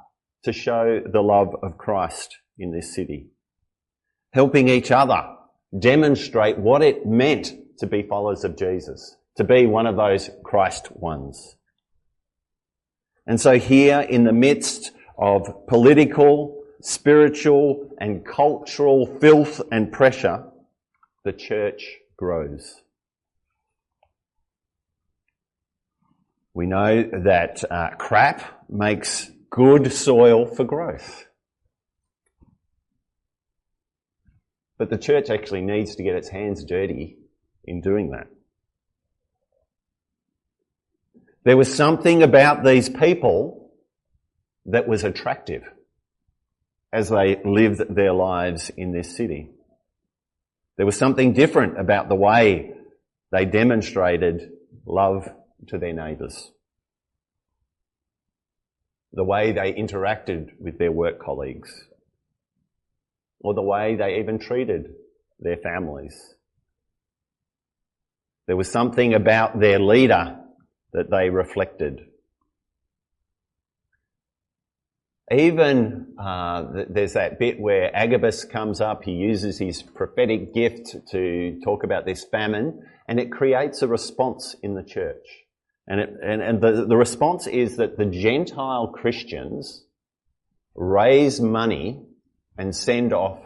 to 0.45 0.51
show 0.51 0.99
the 1.11 1.21
love 1.21 1.53
of 1.61 1.77
Christ 1.77 2.37
in 2.57 2.71
this 2.71 2.95
city. 2.95 3.27
Helping 4.33 4.67
each 4.67 4.89
other 4.89 5.36
demonstrate 5.77 6.57
what 6.57 6.81
it 6.81 7.05
meant 7.05 7.53
to 7.79 7.87
be 7.87 8.03
followers 8.03 8.43
of 8.43 8.57
Jesus, 8.57 9.17
to 9.35 9.43
be 9.43 9.65
one 9.65 9.85
of 9.85 9.95
those 9.95 10.29
Christ 10.43 10.91
ones. 10.95 11.55
And 13.25 13.39
so 13.39 13.59
here 13.59 13.99
in 13.99 14.23
the 14.23 14.33
midst 14.33 14.91
of 15.17 15.67
political, 15.67 16.63
spiritual, 16.81 17.89
and 17.99 18.25
cultural 18.25 19.05
filth 19.19 19.61
and 19.71 19.91
pressure, 19.91 20.45
the 21.25 21.33
church 21.33 21.97
grows. 22.15 22.81
We 26.53 26.65
know 26.65 27.03
that 27.03 27.63
uh, 27.69 27.89
crap 27.97 28.65
makes 28.69 29.29
good 29.49 29.91
soil 29.91 30.45
for 30.47 30.63
growth. 30.63 31.26
But 34.77 34.89
the 34.89 34.97
church 34.97 35.29
actually 35.29 35.61
needs 35.61 35.95
to 35.95 36.03
get 36.03 36.15
its 36.15 36.29
hands 36.29 36.63
dirty 36.63 37.17
in 37.63 37.81
doing 37.81 38.11
that. 38.11 38.27
There 41.43 41.57
was 41.57 41.73
something 41.73 42.23
about 42.23 42.63
these 42.63 42.89
people 42.89 43.71
that 44.65 44.87
was 44.87 45.03
attractive 45.03 45.63
as 46.91 47.09
they 47.09 47.41
lived 47.43 47.95
their 47.95 48.13
lives 48.13 48.69
in 48.75 48.91
this 48.91 49.15
city. 49.15 49.49
There 50.75 50.85
was 50.85 50.97
something 50.97 51.33
different 51.33 51.79
about 51.79 52.09
the 52.09 52.15
way 52.15 52.73
they 53.31 53.45
demonstrated 53.45 54.51
love 54.85 55.27
to 55.67 55.77
their 55.77 55.93
neighbours. 55.93 56.51
The 59.13 59.23
way 59.23 59.53
they 59.53 59.73
interacted 59.73 60.59
with 60.59 60.77
their 60.77 60.91
work 60.91 61.19
colleagues. 61.19 61.85
Or 63.39 63.53
the 63.53 63.61
way 63.61 63.95
they 63.95 64.19
even 64.19 64.39
treated 64.39 64.93
their 65.39 65.57
families. 65.57 66.35
There 68.47 68.55
was 68.55 68.71
something 68.71 69.13
about 69.13 69.59
their 69.59 69.79
leader 69.79 70.37
that 70.93 71.11
they 71.11 71.29
reflected. 71.29 71.99
Even 75.29 76.15
uh, 76.17 76.63
there's 76.89 77.13
that 77.13 77.37
bit 77.37 77.59
where 77.59 77.93
Agabus 77.93 78.45
comes 78.45 78.79
up, 78.79 79.03
he 79.03 79.11
uses 79.11 79.59
his 79.59 79.83
prophetic 79.83 80.53
gift 80.53 80.95
to 81.11 81.59
talk 81.65 81.83
about 81.83 82.05
this 82.05 82.23
famine, 82.23 82.81
and 83.09 83.19
it 83.19 83.31
creates 83.31 83.81
a 83.81 83.87
response 83.87 84.55
in 84.63 84.75
the 84.75 84.83
church. 84.83 85.25
And, 85.85 85.99
it, 85.99 86.09
and, 86.23 86.41
and 86.41 86.61
the, 86.61 86.85
the 86.87 86.95
response 86.95 87.45
is 87.45 87.75
that 87.75 87.97
the 87.97 88.05
Gentile 88.05 88.87
Christians 88.87 89.83
raise 90.75 91.41
money 91.41 92.05
and 92.57 92.75
send 92.75 93.13
off 93.13 93.39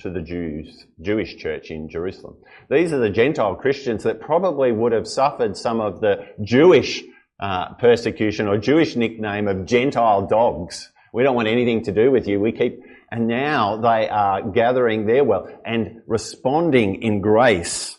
to 0.00 0.10
the 0.10 0.20
Jews, 0.20 0.86
Jewish 1.00 1.36
church 1.36 1.70
in 1.70 1.88
Jerusalem. 1.88 2.36
These 2.70 2.92
are 2.92 2.98
the 2.98 3.10
Gentile 3.10 3.54
Christians 3.54 4.04
that 4.04 4.20
probably 4.20 4.72
would 4.72 4.92
have 4.92 5.06
suffered 5.06 5.56
some 5.56 5.80
of 5.80 6.00
the 6.00 6.26
Jewish 6.42 7.02
uh, 7.40 7.74
persecution 7.74 8.48
or 8.48 8.58
Jewish 8.58 8.96
nickname 8.96 9.48
of 9.48 9.64
Gentile 9.64 10.26
dogs 10.26 10.90
we 11.12 11.22
don't 11.22 11.34
want 11.34 11.48
anything 11.48 11.84
to 11.84 11.92
do 11.92 12.10
with 12.10 12.28
you. 12.28 12.40
We 12.40 12.52
keep, 12.52 12.82
and 13.10 13.26
now 13.26 13.78
they 13.78 14.08
are 14.08 14.50
gathering 14.50 15.06
their 15.06 15.24
wealth 15.24 15.50
and 15.64 16.02
responding 16.06 17.02
in 17.02 17.20
grace 17.20 17.98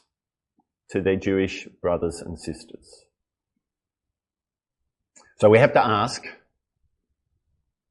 to 0.91 1.01
their 1.01 1.15
Jewish 1.15 1.67
brothers 1.81 2.21
and 2.21 2.39
sisters. 2.39 3.05
So 5.39 5.49
we 5.49 5.59
have 5.59 5.73
to 5.73 5.85
ask, 5.85 6.23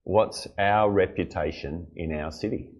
what's 0.09 0.49
our 0.59 0.90
reputation 0.90 1.87
in 1.94 2.14
our 2.14 2.33
city? 2.33 2.71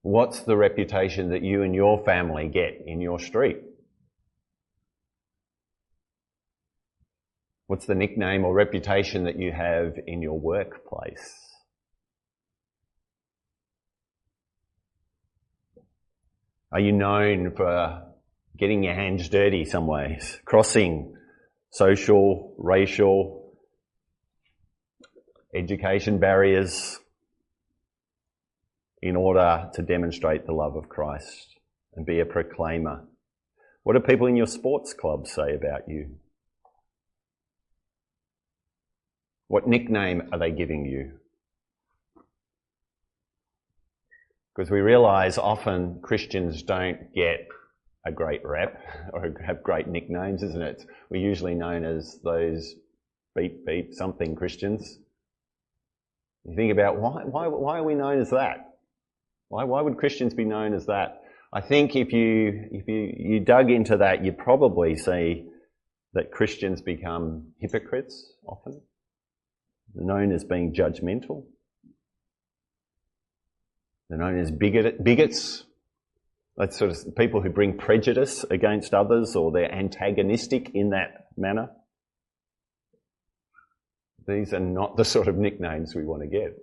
What's 0.00 0.40
the 0.40 0.56
reputation 0.56 1.30
that 1.30 1.42
you 1.42 1.62
and 1.62 1.74
your 1.74 2.02
family 2.04 2.48
get 2.48 2.82
in 2.86 3.02
your 3.02 3.18
street? 3.18 3.58
What's 7.66 7.84
the 7.84 7.94
nickname 7.94 8.46
or 8.46 8.54
reputation 8.54 9.24
that 9.24 9.38
you 9.38 9.52
have 9.52 9.96
in 10.06 10.22
your 10.22 10.40
workplace? 10.40 11.34
Are 16.72 16.80
you 16.80 16.92
known 16.92 17.52
for 17.54 18.04
getting 18.56 18.84
your 18.84 18.94
hands 18.94 19.28
dirty 19.28 19.66
some 19.66 19.86
ways, 19.86 20.40
crossing 20.46 21.15
social, 21.70 22.54
racial, 22.58 23.52
education 25.54 26.18
barriers 26.18 26.98
in 29.02 29.16
order 29.16 29.70
to 29.74 29.82
demonstrate 29.82 30.46
the 30.46 30.52
love 30.52 30.76
of 30.76 30.88
Christ 30.88 31.56
and 31.94 32.04
be 32.04 32.20
a 32.20 32.26
proclaimer? 32.26 33.04
What 33.82 33.94
do 33.94 34.00
people 34.00 34.26
in 34.26 34.36
your 34.36 34.46
sports 34.46 34.92
club 34.92 35.26
say 35.26 35.54
about 35.54 35.88
you? 35.88 36.16
What 39.48 39.68
nickname 39.68 40.28
are 40.32 40.38
they 40.38 40.50
giving 40.50 40.86
you? 40.86 41.12
Because 44.54 44.70
we 44.70 44.80
realize 44.80 45.38
often 45.38 46.00
Christians 46.02 46.62
don't 46.62 47.14
get 47.14 47.46
a 48.06 48.12
great 48.12 48.44
rep 48.44 48.80
or 49.12 49.34
have 49.44 49.62
great 49.62 49.88
nicknames, 49.88 50.42
isn't 50.42 50.62
it? 50.62 50.84
We're 51.10 51.20
usually 51.20 51.54
known 51.54 51.84
as 51.84 52.18
those 52.22 52.74
beep 53.34 53.66
beep 53.66 53.92
something 53.92 54.34
Christians. 54.34 54.98
You 56.44 56.54
think 56.54 56.72
about 56.72 56.98
why, 56.98 57.24
why, 57.24 57.48
why 57.48 57.78
are 57.78 57.84
we 57.84 57.94
known 57.94 58.20
as 58.20 58.30
that? 58.30 58.76
Why, 59.48 59.64
why 59.64 59.80
would 59.80 59.98
Christians 59.98 60.32
be 60.32 60.44
known 60.44 60.74
as 60.74 60.86
that? 60.86 61.22
I 61.52 61.60
think 61.60 61.96
if 61.96 62.12
you, 62.12 62.68
if 62.70 62.88
you, 62.88 63.12
you 63.16 63.40
dug 63.40 63.70
into 63.70 63.96
that, 63.98 64.24
you'd 64.24 64.38
probably 64.38 64.96
see 64.96 65.46
that 66.14 66.30
Christians 66.30 66.80
become 66.82 67.48
hypocrites 67.58 68.32
often 68.46 68.80
known 70.04 70.32
as 70.32 70.44
being 70.44 70.74
judgmental. 70.74 71.44
They're 74.08 74.18
known 74.18 74.38
as 74.38 74.50
bigot, 74.50 75.02
bigots. 75.02 75.64
That's 76.56 76.78
sort 76.78 76.90
of 76.90 77.16
people 77.16 77.42
who 77.42 77.50
bring 77.50 77.76
prejudice 77.76 78.44
against 78.50 78.94
others 78.94 79.36
or 79.36 79.52
they're 79.52 79.72
antagonistic 79.72 80.70
in 80.74 80.90
that 80.90 81.26
manner. 81.36 81.70
These 84.26 84.54
are 84.54 84.60
not 84.60 84.96
the 84.96 85.04
sort 85.04 85.28
of 85.28 85.36
nicknames 85.36 85.94
we 85.94 86.04
want 86.04 86.22
to 86.22 86.28
get. 86.28 86.56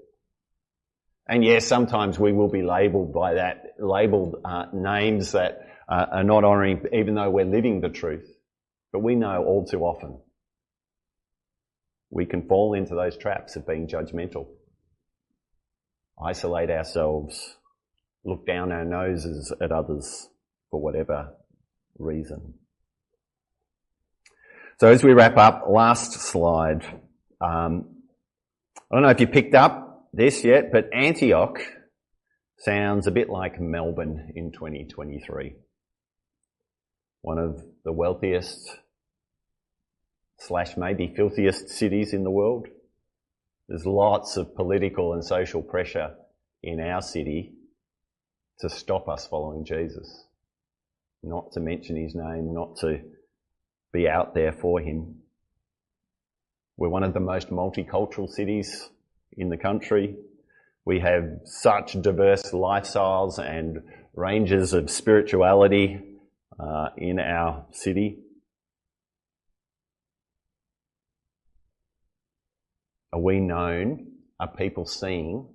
And 1.28 1.44
yes, 1.44 1.66
sometimes 1.66 2.20
we 2.20 2.34
will 2.34 2.50
be 2.50 2.64
labelled 2.64 3.14
by 3.14 3.36
that, 3.36 3.76
labelled 3.80 4.42
uh, 4.44 4.66
names 4.74 5.32
that 5.34 5.68
uh, 5.88 6.08
are 6.12 6.24
not 6.24 6.44
honouring, 6.44 6.86
even 6.92 7.16
though 7.16 7.30
we're 7.30 7.46
living 7.46 7.80
the 7.80 7.90
truth. 7.90 8.30
But 8.92 9.00
we 9.00 9.16
know 9.16 9.44
all 9.44 9.66
too 9.66 9.82
often 9.82 10.20
we 12.14 12.26
can 12.28 12.48
fall 12.48 12.76
into 12.76 12.94
those 12.94 13.18
traps 13.18 13.56
of 13.56 13.66
being 13.66 13.88
judgmental, 13.88 14.46
isolate 16.24 16.70
ourselves, 16.70 17.58
look 18.26 18.46
down 18.46 18.72
our 18.72 18.86
noses 18.86 19.54
at 19.62 19.72
others 19.72 20.30
for 20.72 20.82
whatever 20.82 21.34
reason. 21.98 22.56
So 24.80 24.88
as 24.88 25.04
we 25.04 25.14
wrap 25.14 25.38
up, 25.38 25.66
last 25.70 26.14
slide. 26.14 26.84
Um, 27.40 27.86
I 28.76 28.96
don't 28.96 29.04
know 29.04 29.10
if 29.10 29.20
you 29.20 29.28
picked 29.28 29.56
up 29.56 30.10
this 30.14 30.44
yet, 30.44 30.72
but 30.72 30.90
Antioch 30.94 31.60
sounds 32.58 33.08
a 33.08 33.12
bit 33.12 33.30
like 33.30 33.60
Melbourne 33.60 34.32
in 34.36 34.52
2023. 34.52 35.56
One 37.22 37.38
of 37.38 37.64
the 37.84 37.92
wealthiest 37.92 38.78
slash 40.40 40.76
maybe 40.76 41.14
filthiest 41.16 41.70
cities 41.70 42.14
in 42.14 42.24
the 42.24 42.32
world. 42.32 42.68
There's 43.68 43.86
lots 43.86 44.38
of 44.38 44.56
political 44.56 45.14
and 45.14 45.24
social 45.24 45.62
pressure 45.62 46.16
in 46.62 46.80
our 46.80 47.02
city 47.02 47.54
to 48.60 48.70
stop 48.70 49.08
us 49.08 49.28
following 49.28 49.66
Jesus. 49.66 50.26
Not 51.22 51.52
to 51.54 51.60
mention 51.60 51.96
his 51.96 52.16
name, 52.16 52.54
not 52.54 52.78
to 52.78 53.02
be 53.92 54.08
out 54.08 54.34
there 54.34 54.52
for 54.52 54.80
him. 54.80 55.16
We're 56.78 56.90
one 56.90 57.04
of 57.04 57.14
the 57.14 57.20
most 57.20 57.50
multicultural 57.50 58.30
cities 58.30 58.90
in 59.38 59.50
the 59.50 59.58
country. 59.58 60.16
We 60.86 61.00
have 61.00 61.40
such 61.46 62.02
diverse 62.02 62.52
lifestyles 62.52 63.40
and 63.40 63.84
ranges 64.16 64.74
of 64.74 64.90
spirituality 64.90 66.00
uh, 66.60 66.90
in 66.98 67.20
our 67.20 67.66
city. 67.72 68.20
Are 73.14 73.20
we 73.20 73.40
known? 73.40 74.08
Are 74.40 74.48
people 74.48 74.86
seeing 74.86 75.48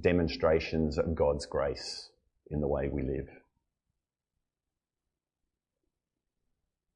demonstrations 0.00 0.98
of 0.98 1.14
God's 1.14 1.46
grace 1.46 2.10
in 2.50 2.60
the 2.60 2.68
way 2.68 2.88
we 2.88 3.02
live? 3.02 3.28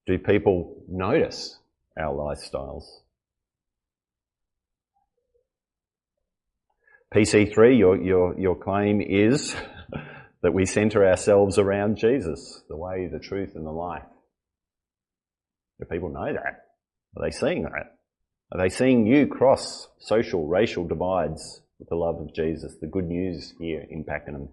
Do 0.07 0.19
people 0.19 0.83
notice 0.89 1.59
our 1.99 2.15
lifestyles? 2.15 2.85
PC3, 7.15 7.79
your, 7.79 8.03
your, 8.03 8.39
your 8.39 8.57
claim 8.57 9.01
is 9.01 9.55
that 10.43 10.53
we 10.53 10.67
centre 10.67 11.07
ourselves 11.07 11.59
around 11.59 11.97
Jesus, 11.97 12.63
the 12.69 12.77
way, 12.77 13.09
the 13.11 13.19
truth, 13.19 13.53
and 13.55 13.67
the 13.67 13.71
life. 13.71 14.05
Do 15.79 15.87
people 15.87 16.11
know 16.11 16.33
that? 16.33 16.65
Are 17.17 17.23
they 17.23 17.31
seeing 17.31 17.63
that? 17.63 17.99
Are 18.53 18.59
they 18.59 18.69
seeing 18.69 19.07
you 19.07 19.27
cross 19.27 19.89
social, 19.99 20.47
racial 20.47 20.87
divides 20.87 21.61
with 21.79 21.89
the 21.89 21.95
love 21.95 22.21
of 22.21 22.35
Jesus? 22.35 22.77
The 22.81 22.87
good 22.87 23.07
news 23.07 23.55
here 23.59 23.87
in 23.91 24.05
Pakenham. 24.05 24.49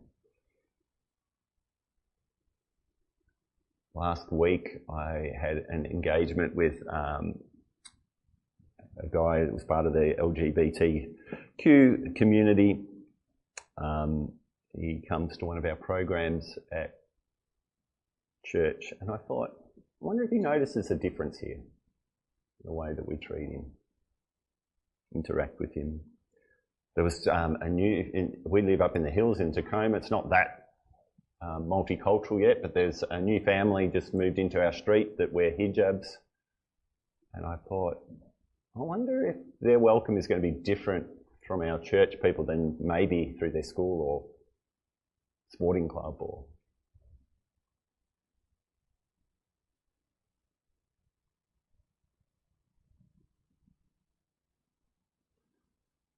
Last 3.93 4.31
week 4.31 4.81
I 4.89 5.31
had 5.39 5.65
an 5.69 5.85
engagement 5.85 6.55
with 6.55 6.81
um, 6.91 7.35
a 8.97 9.07
guy 9.07 9.43
that 9.43 9.53
was 9.53 9.63
part 9.63 9.85
of 9.85 9.93
the 9.93 10.15
LGBTQ 10.19 12.15
community. 12.15 12.85
Um, 13.77 14.33
he 14.73 15.01
comes 15.07 15.37
to 15.37 15.45
one 15.45 15.57
of 15.57 15.65
our 15.65 15.75
programs 15.75 16.57
at 16.71 16.95
church, 18.45 18.93
and 19.01 19.09
I 19.09 19.17
thought, 19.27 19.51
I 19.77 20.05
wonder 20.05 20.23
if 20.23 20.29
he 20.29 20.39
notices 20.39 20.91
a 20.91 20.95
difference 20.95 21.39
here 21.39 21.55
in 21.55 21.63
the 22.63 22.73
way 22.73 22.93
that 22.93 23.07
we 23.07 23.17
treat 23.17 23.49
him 23.49 23.71
interact 25.15 25.59
with 25.59 25.73
him. 25.73 26.01
There 26.95 27.03
was 27.03 27.27
um, 27.27 27.57
a 27.61 27.67
new, 27.67 28.09
in, 28.13 28.37
we 28.45 28.61
live 28.61 28.81
up 28.81 28.95
in 28.95 29.03
the 29.03 29.11
hills 29.11 29.39
in 29.39 29.51
Tecoma. 29.51 29.97
It's 29.97 30.11
not 30.11 30.29
that 30.29 30.69
um, 31.41 31.65
multicultural 31.65 32.41
yet, 32.41 32.61
but 32.61 32.73
there's 32.73 33.03
a 33.09 33.19
new 33.19 33.43
family 33.43 33.89
just 33.91 34.13
moved 34.13 34.39
into 34.39 34.63
our 34.63 34.71
street 34.71 35.17
that 35.17 35.33
wear 35.33 35.51
hijabs. 35.51 36.07
And 37.33 37.45
I 37.45 37.57
thought, 37.67 37.97
I 38.77 38.81
wonder 38.81 39.29
if 39.29 39.35
their 39.59 39.77
welcome 39.77 40.17
is 40.17 40.27
going 40.27 40.41
to 40.41 40.47
be 40.47 40.57
different 40.63 41.07
from 41.45 41.61
our 41.61 41.79
church 41.79 42.15
people 42.23 42.45
than 42.45 42.77
maybe 42.79 43.35
through 43.37 43.51
their 43.51 43.63
school 43.63 44.01
or 44.01 44.25
sporting 45.51 45.89
club 45.89 46.15
or 46.19 46.45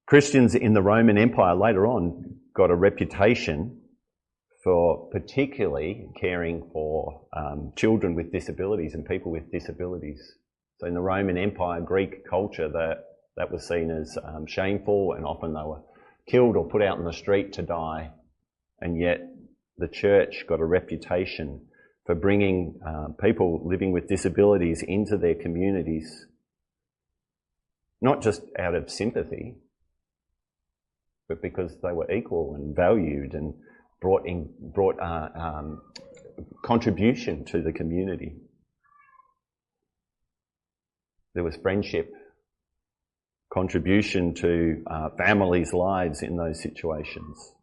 Christians 0.08 0.56
in 0.56 0.74
the 0.74 0.82
Roman 0.82 1.18
Empire 1.18 1.54
later 1.54 1.86
on 1.86 2.38
got 2.56 2.72
a 2.72 2.76
reputation 2.76 3.82
for 4.64 5.10
particularly 5.12 6.08
caring 6.18 6.70
for 6.72 7.28
um, 7.36 7.74
children 7.76 8.16
with 8.16 8.32
disabilities 8.32 8.94
and 8.94 9.06
people 9.06 9.34
with 9.34 9.52
disabilities. 9.52 10.22
So 10.78 10.88
in 10.88 10.94
the 10.94 11.02
Roman 11.02 11.38
Empire, 11.38 11.82
Greek 11.82 12.26
culture, 12.26 12.70
that, 12.70 13.04
that 13.36 13.52
was 13.52 13.68
seen 13.68 13.92
as 13.92 14.18
um, 14.24 14.46
shameful 14.48 15.12
and 15.12 15.26
often 15.26 15.54
they 15.54 15.60
were 15.60 15.82
killed 16.26 16.56
or 16.56 16.70
put 16.70 16.82
out 16.82 16.98
in 16.98 17.04
the 17.04 17.12
street 17.12 17.52
to 17.54 17.62
die. 17.62 18.12
And 18.80 18.98
yet 18.98 19.20
the 19.78 19.90
church 19.90 20.46
got 20.48 20.62
a 20.62 20.66
reputation 20.66 21.66
for 22.06 22.16
bringing 22.16 22.80
uh, 22.88 23.10
people 23.22 23.62
living 23.66 23.92
with 23.92 24.08
disabilities 24.08 24.86
into 24.88 25.18
their 25.18 25.36
communities, 25.36 26.28
not 28.02 28.22
just 28.22 28.42
out 28.58 28.74
of 28.74 28.90
sympathy, 28.90 29.58
but 31.28 31.42
because 31.42 31.76
they 31.84 31.92
were 31.92 32.10
equal 32.12 32.56
and 32.56 32.76
valued 32.76 33.34
and 33.34 33.54
brought 34.02 34.26
in, 34.26 34.50
brought 34.60 35.00
uh, 35.00 35.30
um, 35.36 35.82
contribution 36.64 37.46
to 37.46 37.62
the 37.62 37.74
community. 37.74 38.36
There 41.34 41.44
was 41.44 41.58
friendship, 41.58 42.12
contribution 43.52 44.34
to 44.36 44.84
uh, 44.88 45.10
families' 45.18 45.74
lives 45.74 46.22
in 46.22 46.38
those 46.38 46.62
situations. 46.62 47.54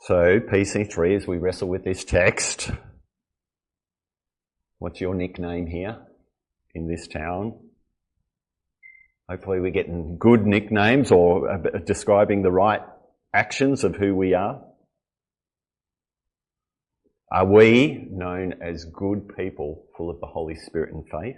So, 0.00 0.40
PC3, 0.40 1.16
as 1.16 1.26
we 1.26 1.36
wrestle 1.36 1.68
with 1.68 1.84
this 1.84 2.04
text, 2.04 2.70
what's 4.78 5.00
your 5.00 5.14
nickname 5.14 5.66
here 5.66 5.98
in 6.74 6.88
this 6.88 7.06
town? 7.06 7.67
Hopefully, 9.28 9.60
we're 9.60 9.70
getting 9.70 10.16
good 10.18 10.46
nicknames 10.46 11.12
or 11.12 11.50
uh, 11.50 11.58
describing 11.84 12.42
the 12.42 12.50
right 12.50 12.80
actions 13.34 13.84
of 13.84 13.94
who 13.94 14.14
we 14.14 14.32
are. 14.32 14.62
Are 17.30 17.44
we 17.44 18.08
known 18.10 18.54
as 18.62 18.86
good 18.86 19.36
people 19.36 19.84
full 19.98 20.08
of 20.08 20.18
the 20.20 20.26
Holy 20.26 20.54
Spirit 20.54 20.94
and 20.94 21.04
faith? 21.04 21.36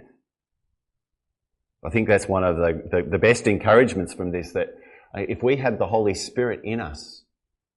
I 1.85 1.89
think 1.89 2.07
that's 2.07 2.29
one 2.29 2.45
of 2.45 2.55
the, 2.55 2.81
the, 2.89 3.09
the, 3.09 3.17
best 3.17 3.45
encouragements 3.45 4.13
from 4.13 4.31
this 4.31 4.53
that 4.53 4.67
uh, 5.13 5.21
if 5.27 5.43
we 5.43 5.57
have 5.57 5.77
the 5.77 5.87
Holy 5.87 6.13
Spirit 6.13 6.61
in 6.63 6.79
us, 6.79 7.23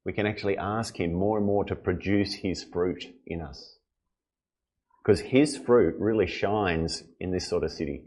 we 0.05 0.12
can 0.12 0.27
actually 0.27 0.57
ask 0.57 1.00
Him 1.00 1.12
more 1.12 1.38
and 1.38 1.46
more 1.46 1.64
to 1.64 1.74
produce 1.74 2.35
His 2.35 2.62
fruit 2.62 3.05
in 3.27 3.40
us. 3.40 3.79
Because 5.03 5.20
His 5.20 5.57
fruit 5.57 5.96
really 5.98 6.29
shines 6.29 7.03
in 7.18 7.33
this 7.33 7.48
sort 7.48 7.64
of 7.64 7.72
city 7.72 8.05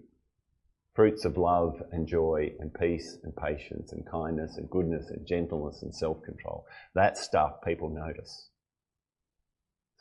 fruits 0.97 1.25
of 1.25 1.37
love 1.37 1.79
and 1.91 2.07
joy 2.07 2.51
and 2.59 2.73
peace 2.73 3.19
and 3.23 3.31
patience 3.35 3.91
and 3.91 4.03
kindness 4.09 4.57
and 4.57 4.67
goodness 4.67 5.05
and 5.11 5.27
gentleness 5.27 5.83
and 5.83 5.93
self-control. 5.93 6.65
That 6.95 7.19
stuff 7.19 7.61
people 7.63 7.89
notice. 7.89 8.49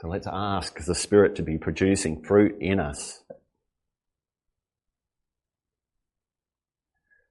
So 0.00 0.08
let's 0.08 0.26
ask 0.26 0.82
the 0.82 0.94
Spirit 0.94 1.36
to 1.36 1.42
be 1.42 1.58
producing 1.58 2.24
fruit 2.24 2.56
in 2.62 2.80
us. 2.80 3.22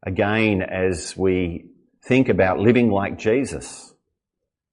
Again, 0.05 0.61
as 0.61 1.17
we 1.17 1.71
think 2.07 2.29
about 2.29 2.59
living 2.59 2.91
like 2.91 3.17
Jesus, 3.17 3.95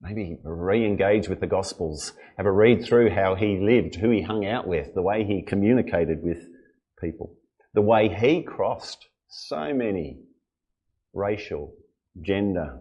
maybe 0.02 0.36
re-engage 0.44 1.30
with 1.30 1.40
the 1.40 1.46
Gospels, 1.46 2.12
have 2.36 2.44
a 2.44 2.52
read 2.52 2.84
through 2.84 3.08
how 3.08 3.36
he 3.36 3.58
lived, 3.58 3.94
who 3.94 4.10
he 4.10 4.20
hung 4.20 4.44
out 4.44 4.68
with, 4.68 4.92
the 4.94 5.00
way 5.00 5.24
he 5.24 5.40
communicated 5.40 6.22
with 6.22 6.46
people 7.00 7.38
the 7.74 7.82
way 7.82 8.08
he 8.08 8.42
crossed 8.42 9.06
so 9.28 9.72
many 9.72 10.18
racial, 11.14 11.74
gender, 12.20 12.80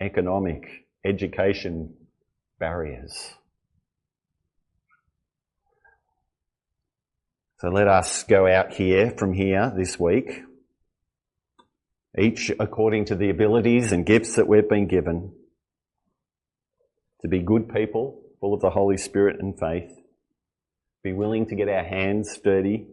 economic, 0.00 0.86
education 1.04 1.94
barriers. 2.58 3.34
So 7.58 7.68
let 7.68 7.88
us 7.88 8.24
go 8.24 8.46
out 8.46 8.74
here 8.74 9.10
from 9.16 9.32
here 9.32 9.72
this 9.74 9.98
week 9.98 10.42
each 12.18 12.50
according 12.58 13.04
to 13.06 13.14
the 13.14 13.30
abilities 13.30 13.92
and 13.92 14.06
gifts 14.06 14.36
that 14.36 14.48
we've 14.48 14.68
been 14.68 14.88
given, 14.88 15.32
to 17.20 17.28
be 17.28 17.40
good 17.40 17.68
people, 17.68 18.22
full 18.40 18.54
of 18.54 18.60
the 18.60 18.70
Holy 18.70 18.96
Spirit 18.96 19.36
and 19.38 19.58
faith, 19.58 19.92
be 21.02 21.12
willing 21.12 21.46
to 21.46 21.54
get 21.54 21.68
our 21.68 21.84
hands 21.84 22.38
dirty, 22.42 22.86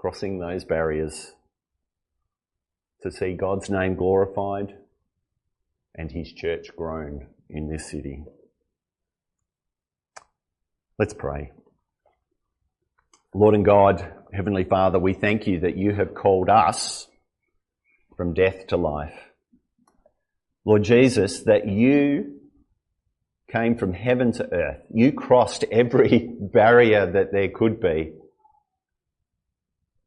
crossing 0.00 0.38
those 0.38 0.64
barriers, 0.64 1.34
to 3.02 3.10
see 3.10 3.34
God's 3.34 3.68
name 3.68 3.96
glorified 3.96 4.74
and 5.94 6.10
His 6.10 6.32
church 6.32 6.68
grown 6.74 7.26
in 7.50 7.68
this 7.68 7.90
city. 7.90 8.24
Let's 10.98 11.12
pray. 11.12 11.52
Lord 13.34 13.54
and 13.54 13.62
God, 13.62 14.10
Heavenly 14.32 14.64
Father, 14.64 14.98
we 14.98 15.12
thank 15.12 15.46
you 15.46 15.60
that 15.60 15.76
you 15.76 15.94
have 15.94 16.14
called 16.14 16.48
us 16.48 17.06
from 18.16 18.32
death 18.32 18.68
to 18.68 18.78
life. 18.78 19.18
Lord 20.64 20.82
Jesus, 20.82 21.42
that 21.42 21.68
you 21.68 22.40
came 23.52 23.76
from 23.76 23.92
heaven 23.92 24.32
to 24.32 24.50
earth. 24.50 24.80
You 24.94 25.12
crossed 25.12 25.64
every 25.70 26.36
barrier 26.40 27.04
that 27.12 27.32
there 27.32 27.50
could 27.50 27.82
be. 27.82 28.14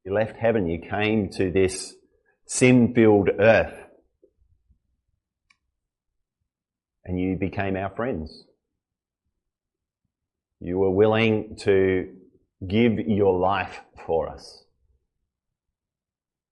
You 0.03 0.13
left 0.13 0.35
heaven, 0.37 0.67
you 0.67 0.79
came 0.79 1.29
to 1.29 1.49
this 1.49 1.95
sin-filled 2.45 3.29
earth. 3.39 3.73
And 7.05 7.19
you 7.19 7.37
became 7.37 7.75
our 7.75 7.89
friends. 7.95 8.45
You 10.59 10.77
were 10.77 10.91
willing 10.91 11.57
to 11.61 12.13
give 12.65 12.99
your 12.99 13.37
life 13.37 13.81
for 14.05 14.29
us. 14.29 14.63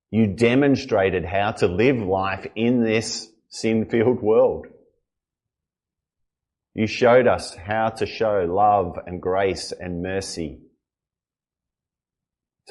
You 0.09 0.27
demonstrated 0.27 1.23
how 1.23 1.51
to 1.53 1.67
live 1.67 1.97
life 1.97 2.45
in 2.55 2.83
this 2.83 3.29
sin-filled 3.49 4.21
world. 4.21 4.67
You 6.73 6.87
showed 6.87 7.27
us 7.27 7.55
how 7.55 7.89
to 7.89 8.05
show 8.05 8.45
love 8.49 8.97
and 9.05 9.21
grace 9.21 9.73
and 9.77 10.01
mercy 10.01 10.59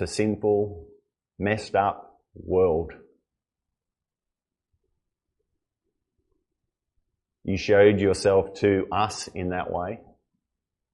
to 0.00 0.06
sinful, 0.06 0.86
messed 1.38 1.74
up 1.74 2.18
world. 2.34 2.90
You 7.44 7.58
showed 7.58 8.00
yourself 8.00 8.54
to 8.60 8.86
us 8.90 9.28
in 9.28 9.50
that 9.50 9.70
way. 9.70 10.00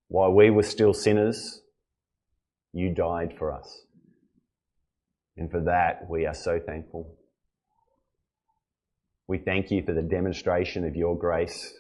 While 0.09 0.33
we 0.33 0.51
were 0.51 0.65
still 0.65 0.93
sinners, 0.93 1.61
you 2.73 2.93
died 2.93 3.37
for 3.39 3.53
us. 3.53 3.81
And 5.37 5.53
for 5.53 5.61
that, 5.61 6.11
we 6.11 6.27
are 6.27 6.35
so 6.35 6.59
thankful. 6.59 7.17
We 9.29 9.39
thank 9.39 9.71
you 9.71 9.85
for 9.85 9.93
the 9.93 10.03
demonstration 10.03 10.85
of 10.85 10.97
your 10.97 11.17
grace 11.17 11.73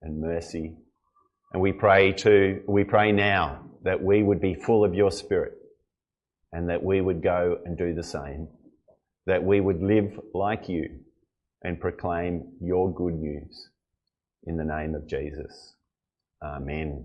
and 0.00 0.20
mercy. 0.20 0.76
And 1.52 1.60
we 1.60 1.72
pray 1.72 2.12
to, 2.12 2.62
we 2.68 2.84
pray 2.84 3.10
now 3.10 3.64
that 3.82 4.00
we 4.00 4.22
would 4.22 4.40
be 4.40 4.54
full 4.54 4.84
of 4.84 4.94
your 4.94 5.10
spirit 5.10 5.58
and 6.52 6.68
that 6.68 6.82
we 6.82 7.00
would 7.00 7.22
go 7.22 7.58
and 7.64 7.76
do 7.76 7.94
the 7.94 8.02
same. 8.02 8.48
That 9.26 9.42
we 9.42 9.60
would 9.60 9.82
live 9.82 10.18
like 10.34 10.68
you 10.68 10.88
and 11.62 11.80
proclaim 11.80 12.52
your 12.60 12.92
good 12.92 13.14
news 13.14 13.68
in 14.46 14.56
the 14.56 14.64
name 14.64 14.94
of 14.94 15.06
Jesus. 15.06 15.74
Amen. 16.42 17.04